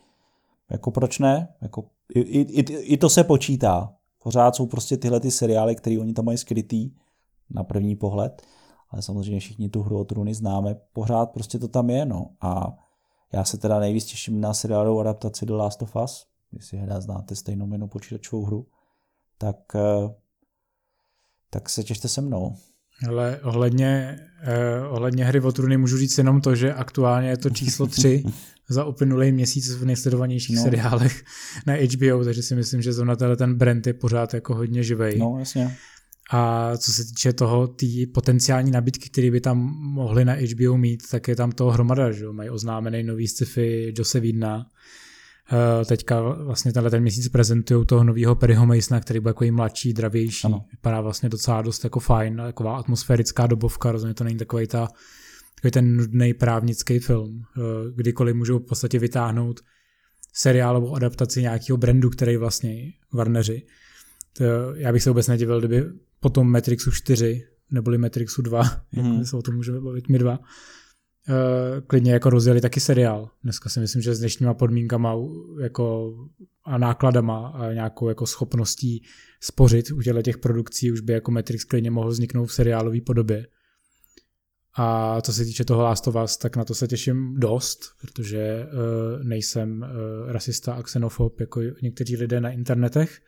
[0.71, 1.47] jako proč ne?
[1.61, 3.93] Jako, i, i, I to se počítá.
[4.23, 6.91] Pořád jsou prostě tyhle ty seriály, které oni tam mají skrytý
[7.49, 8.41] na první pohled,
[8.89, 12.29] ale samozřejmě všichni tu hru o truny známe, pořád prostě to tam je, no.
[12.41, 12.77] A
[13.33, 17.35] já se teda nejvíc těším na seriálovou adaptaci do Last of Us, jestli hra znáte
[17.35, 18.67] stejnou jméno počítačovou hru,
[19.37, 20.09] tak, eh,
[21.49, 22.55] tak se těšte se mnou.
[23.09, 27.49] Ale ohledně, eh, ohledně hry o truny můžu říct jenom to, že aktuálně je to
[27.49, 28.23] číslo 3
[28.69, 30.63] za uplynulý měsíc v nejsledovanějších no.
[30.63, 31.23] seriálech
[31.67, 35.19] na HBO, takže si myslím, že zrovna ten brand je pořád jako hodně živej.
[35.19, 35.77] No, jasně.
[36.31, 41.03] A co se týče toho, té potenciální nabídky, které by tam mohly na HBO mít,
[41.11, 44.65] tak je tam toho hromada, že mají oznámený nový sci-fi Jose Vídna.
[45.51, 49.93] Uh, teďka vlastně tenhle ten měsíc prezentují toho nového Perryho Masona, který bude jako mladší,
[49.93, 50.45] dravější.
[50.45, 50.65] Ano.
[50.71, 54.87] Vypadá vlastně docela dost jako fajn, taková atmosférická dobovka, rozhodně to není takový ta
[55.55, 57.63] takový ten nudný právnický film, uh,
[57.95, 59.59] kdykoliv můžou v podstatě vytáhnout
[60.33, 63.61] seriálovou adaptaci nějakého brandu, který vlastně Warneri.
[64.37, 64.43] To,
[64.75, 65.83] já bych se vůbec nedivil, kdyby
[66.25, 68.69] potom Matrixu 4, neboli Matrixu 2, mm.
[68.93, 69.25] jako mhm.
[69.25, 70.39] se o tom můžeme bavit my dva,
[71.29, 73.29] Uh, klidně jako rozjeli taky seriál.
[73.43, 75.15] Dneska si myslím, že s dnešníma podmínkama
[75.61, 76.13] jako
[76.63, 79.03] a nákladama a nějakou jako schopností
[79.41, 83.47] spořit u těch produkcí už by jako Matrix klidně mohl vzniknout v seriálové podobě.
[84.75, 88.65] A co se týče toho Last of Us, tak na to se těším dost, protože
[88.65, 93.21] uh, nejsem uh, rasista a xenofob jako někteří lidé na internetech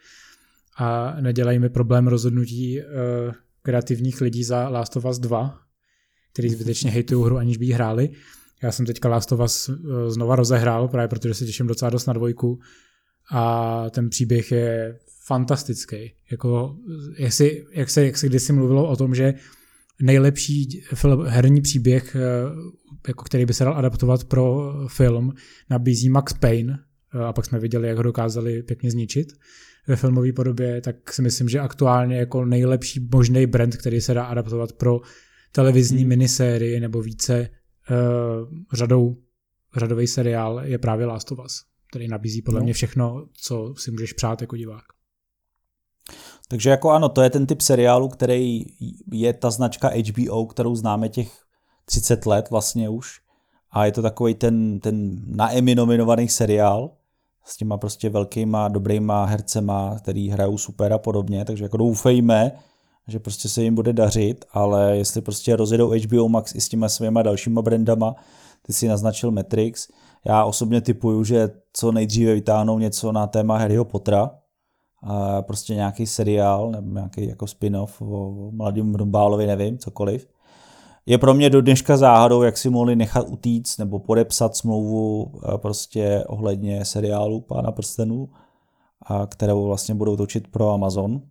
[0.78, 2.86] a nedělají mi problém rozhodnutí, uh,
[3.62, 5.60] kreativních lidí za Last of Us 2,
[6.34, 8.10] který zbytečně hejtují hru, aniž by ji hráli.
[8.64, 9.74] Já jsem teďka Last of Us eh,
[10.12, 12.60] znova rozehrál, právě protože se těším docela dost na dvojku
[13.32, 16.14] a ten příběh je fantastický.
[16.32, 16.76] Jako,
[17.18, 19.34] jak, si, jak, se, jak se kdysi mluvilo o tom, že
[20.02, 20.84] nejlepší
[21.26, 22.20] herní příběh, eh,
[23.08, 25.34] jako který by se dal adaptovat pro film,
[25.70, 26.80] nabízí Max Payne,
[27.16, 29.28] eh, a pak jsme viděli, jak ho dokázali pěkně zničit
[29.88, 34.26] ve filmové podobě, tak si myslím, že aktuálně jako nejlepší možný brand, který se dá
[34.26, 35.00] adaptovat pro
[35.52, 36.10] televizní hmm.
[36.10, 37.50] minisérii nebo více
[37.92, 39.18] uh, řadou,
[39.76, 42.64] řadový seriál je právě Last of Us, který nabízí podle no.
[42.64, 44.84] mě všechno, co si můžeš přát jako divák.
[46.48, 48.62] Takže jako ano, to je ten typ seriálu, který
[49.12, 51.32] je ta značka HBO, kterou známe těch
[51.86, 53.20] 30 let vlastně už.
[53.72, 56.92] A je to takový ten, ten na Emmy nominovaný seriál
[57.48, 62.52] s těma prostě velkýma, dobrýma hercema, který hrajou super a podobně, takže jako doufejme,
[63.08, 66.90] že prostě se jim bude dařit, ale jestli prostě rozjedou HBO Max i s těma
[66.90, 68.16] svýma dalšíma brandama,
[68.62, 69.88] ty si naznačil Matrix,
[70.26, 74.32] já osobně typuju, že co nejdříve vytáhnou něco na téma Harryho Pottera,
[75.04, 80.28] a prostě nějaký seriál nebo nějaký jako spin-off o mladým Rumbálovi, nevím, cokoliv.
[81.10, 85.58] Je pro mě do dneška záhadou, jak si mohli nechat utíct nebo podepsat smlouvu eh,
[85.58, 88.30] prostě ohledně seriálu Pána prstenů,
[89.02, 91.22] a kterou vlastně budou točit pro Amazon.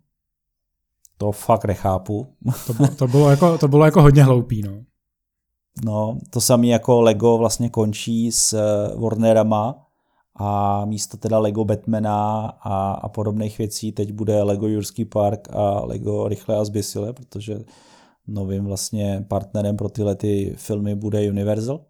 [1.17, 2.27] To fakt nechápu.
[2.67, 4.71] To, to, bylo, jako, to bylo jako hodně hloupý, no.
[5.85, 9.87] No, to samé jako Lego vlastně končí s eh, Warnerama,
[10.39, 15.85] a místo teda Lego Batmana a, a podobných věcí teď bude Lego Jurský park a
[15.85, 17.59] Lego Rychle a zběsile, protože
[18.27, 21.85] novým vlastně partnerem pro tyhle ty filmy bude Universal.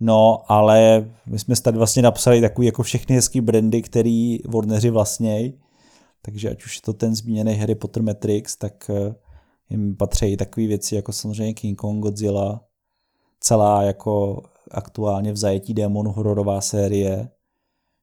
[0.00, 5.60] No, ale my jsme tady vlastně napsali takový jako všechny hezký brandy, který Warneri vlastnějí,
[6.22, 9.14] takže ať už je to ten zmíněný Harry Potter Matrix, tak eh,
[9.70, 12.64] jim patří takové věci jako samozřejmě King Kong, Godzilla,
[13.40, 17.28] celá jako aktuálně v zajetí démonu hororová série,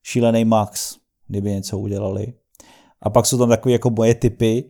[0.04, 2.34] šílený Max, kdyby něco udělali.
[3.02, 4.70] A pak jsou tam takové jako moje typy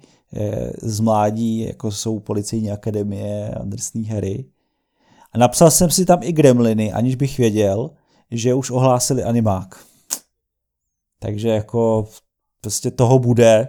[0.82, 4.46] z mládí, jako jsou policejní akademie a drsný hry.
[5.32, 7.90] A napsal jsem si tam i Gremliny, aniž bych věděl,
[8.32, 9.86] že už ohlásili animák.
[11.20, 12.08] Takže jako
[12.62, 13.68] prostě toho bude.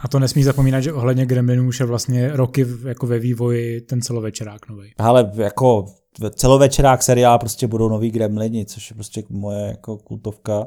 [0.00, 4.02] A to nesmí zapomínat, že ohledně Gremlinů už je vlastně roky jako ve vývoji ten
[4.02, 4.92] celovečerák nový.
[4.98, 5.86] Ale jako
[6.34, 10.66] celovečerák seriál prostě budou nový Gremlini, což je prostě moje jako kultovka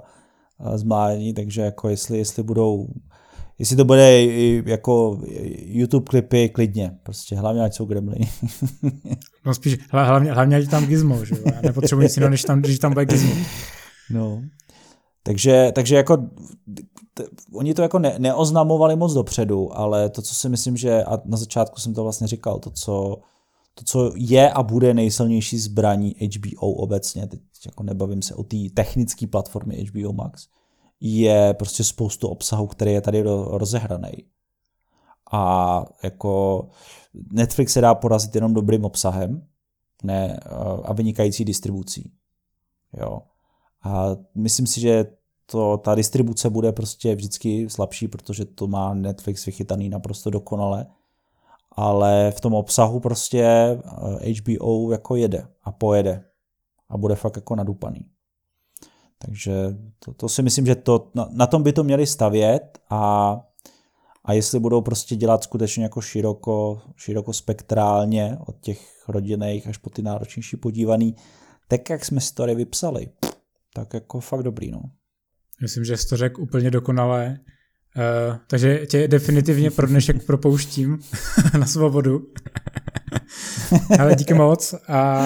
[0.76, 2.88] z mládí, takže jako jestli, jestli budou
[3.60, 4.24] Jestli to bude
[4.66, 5.22] jako
[5.66, 6.98] YouTube klipy, klidně.
[7.04, 8.30] Prostě hlavně, ať jsou gremliny.
[9.46, 11.42] no spíš, hlavně, hlavně ať tam gizmo, že jo?
[11.46, 13.36] Já nepotřebuji nic jiného, než tam, když tam bude gizmo.
[14.10, 14.42] No.
[15.24, 16.18] Takže, takže jako
[17.14, 21.22] t, oni to jako ne, neoznamovali moc dopředu, ale to, co si myslím, že, a
[21.26, 23.18] na začátku jsem to vlastně říkal, to, co
[23.80, 28.58] to, co je a bude nejsilnější zbraní HBO obecně, teď jako nebavím se o té
[28.74, 30.48] technické platformě HBO Max,
[31.00, 34.12] je prostě spoustu obsahu, který je tady rozehraný.
[35.32, 36.68] A jako
[37.32, 39.48] Netflix se dá porazit jenom dobrým obsahem
[40.04, 40.40] ne,
[40.84, 42.12] a vynikající distribucí.
[42.94, 43.22] Jo.
[43.84, 45.06] A myslím si, že
[45.46, 50.88] to, ta distribuce bude prostě vždycky slabší, protože to má Netflix vychytaný naprosto dokonale
[51.78, 53.46] ale v tom obsahu prostě
[54.40, 56.24] HBO eh, jako jede a pojede
[56.90, 58.06] a bude fakt jako nadupaný.
[59.26, 59.54] Takže
[60.00, 63.36] to, to si myslím, že to, na, na tom by to měli stavět a,
[64.26, 69.90] a jestli budou prostě dělat skutečně jako široko, široko spektrálně od těch rodinných až po
[69.90, 71.16] ty náročnější podívaný,
[71.68, 73.08] tak jak jsme si to vypsali,
[73.74, 74.82] tak jako fakt dobrý, no.
[75.62, 77.40] Myslím, že jsi to řekl úplně dokonale.
[78.30, 81.00] Uh, takže tě definitivně pro dnešek propouštím
[81.60, 82.28] na svobodu.
[84.00, 85.24] Ale díky moc a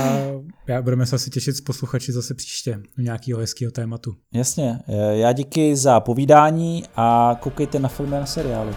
[0.68, 4.16] já budeme se asi těšit s posluchači zase příště do nějakého hezkého tématu.
[4.34, 4.80] Jasně,
[5.12, 8.76] já díky za povídání a koukejte na filmy a na seriály.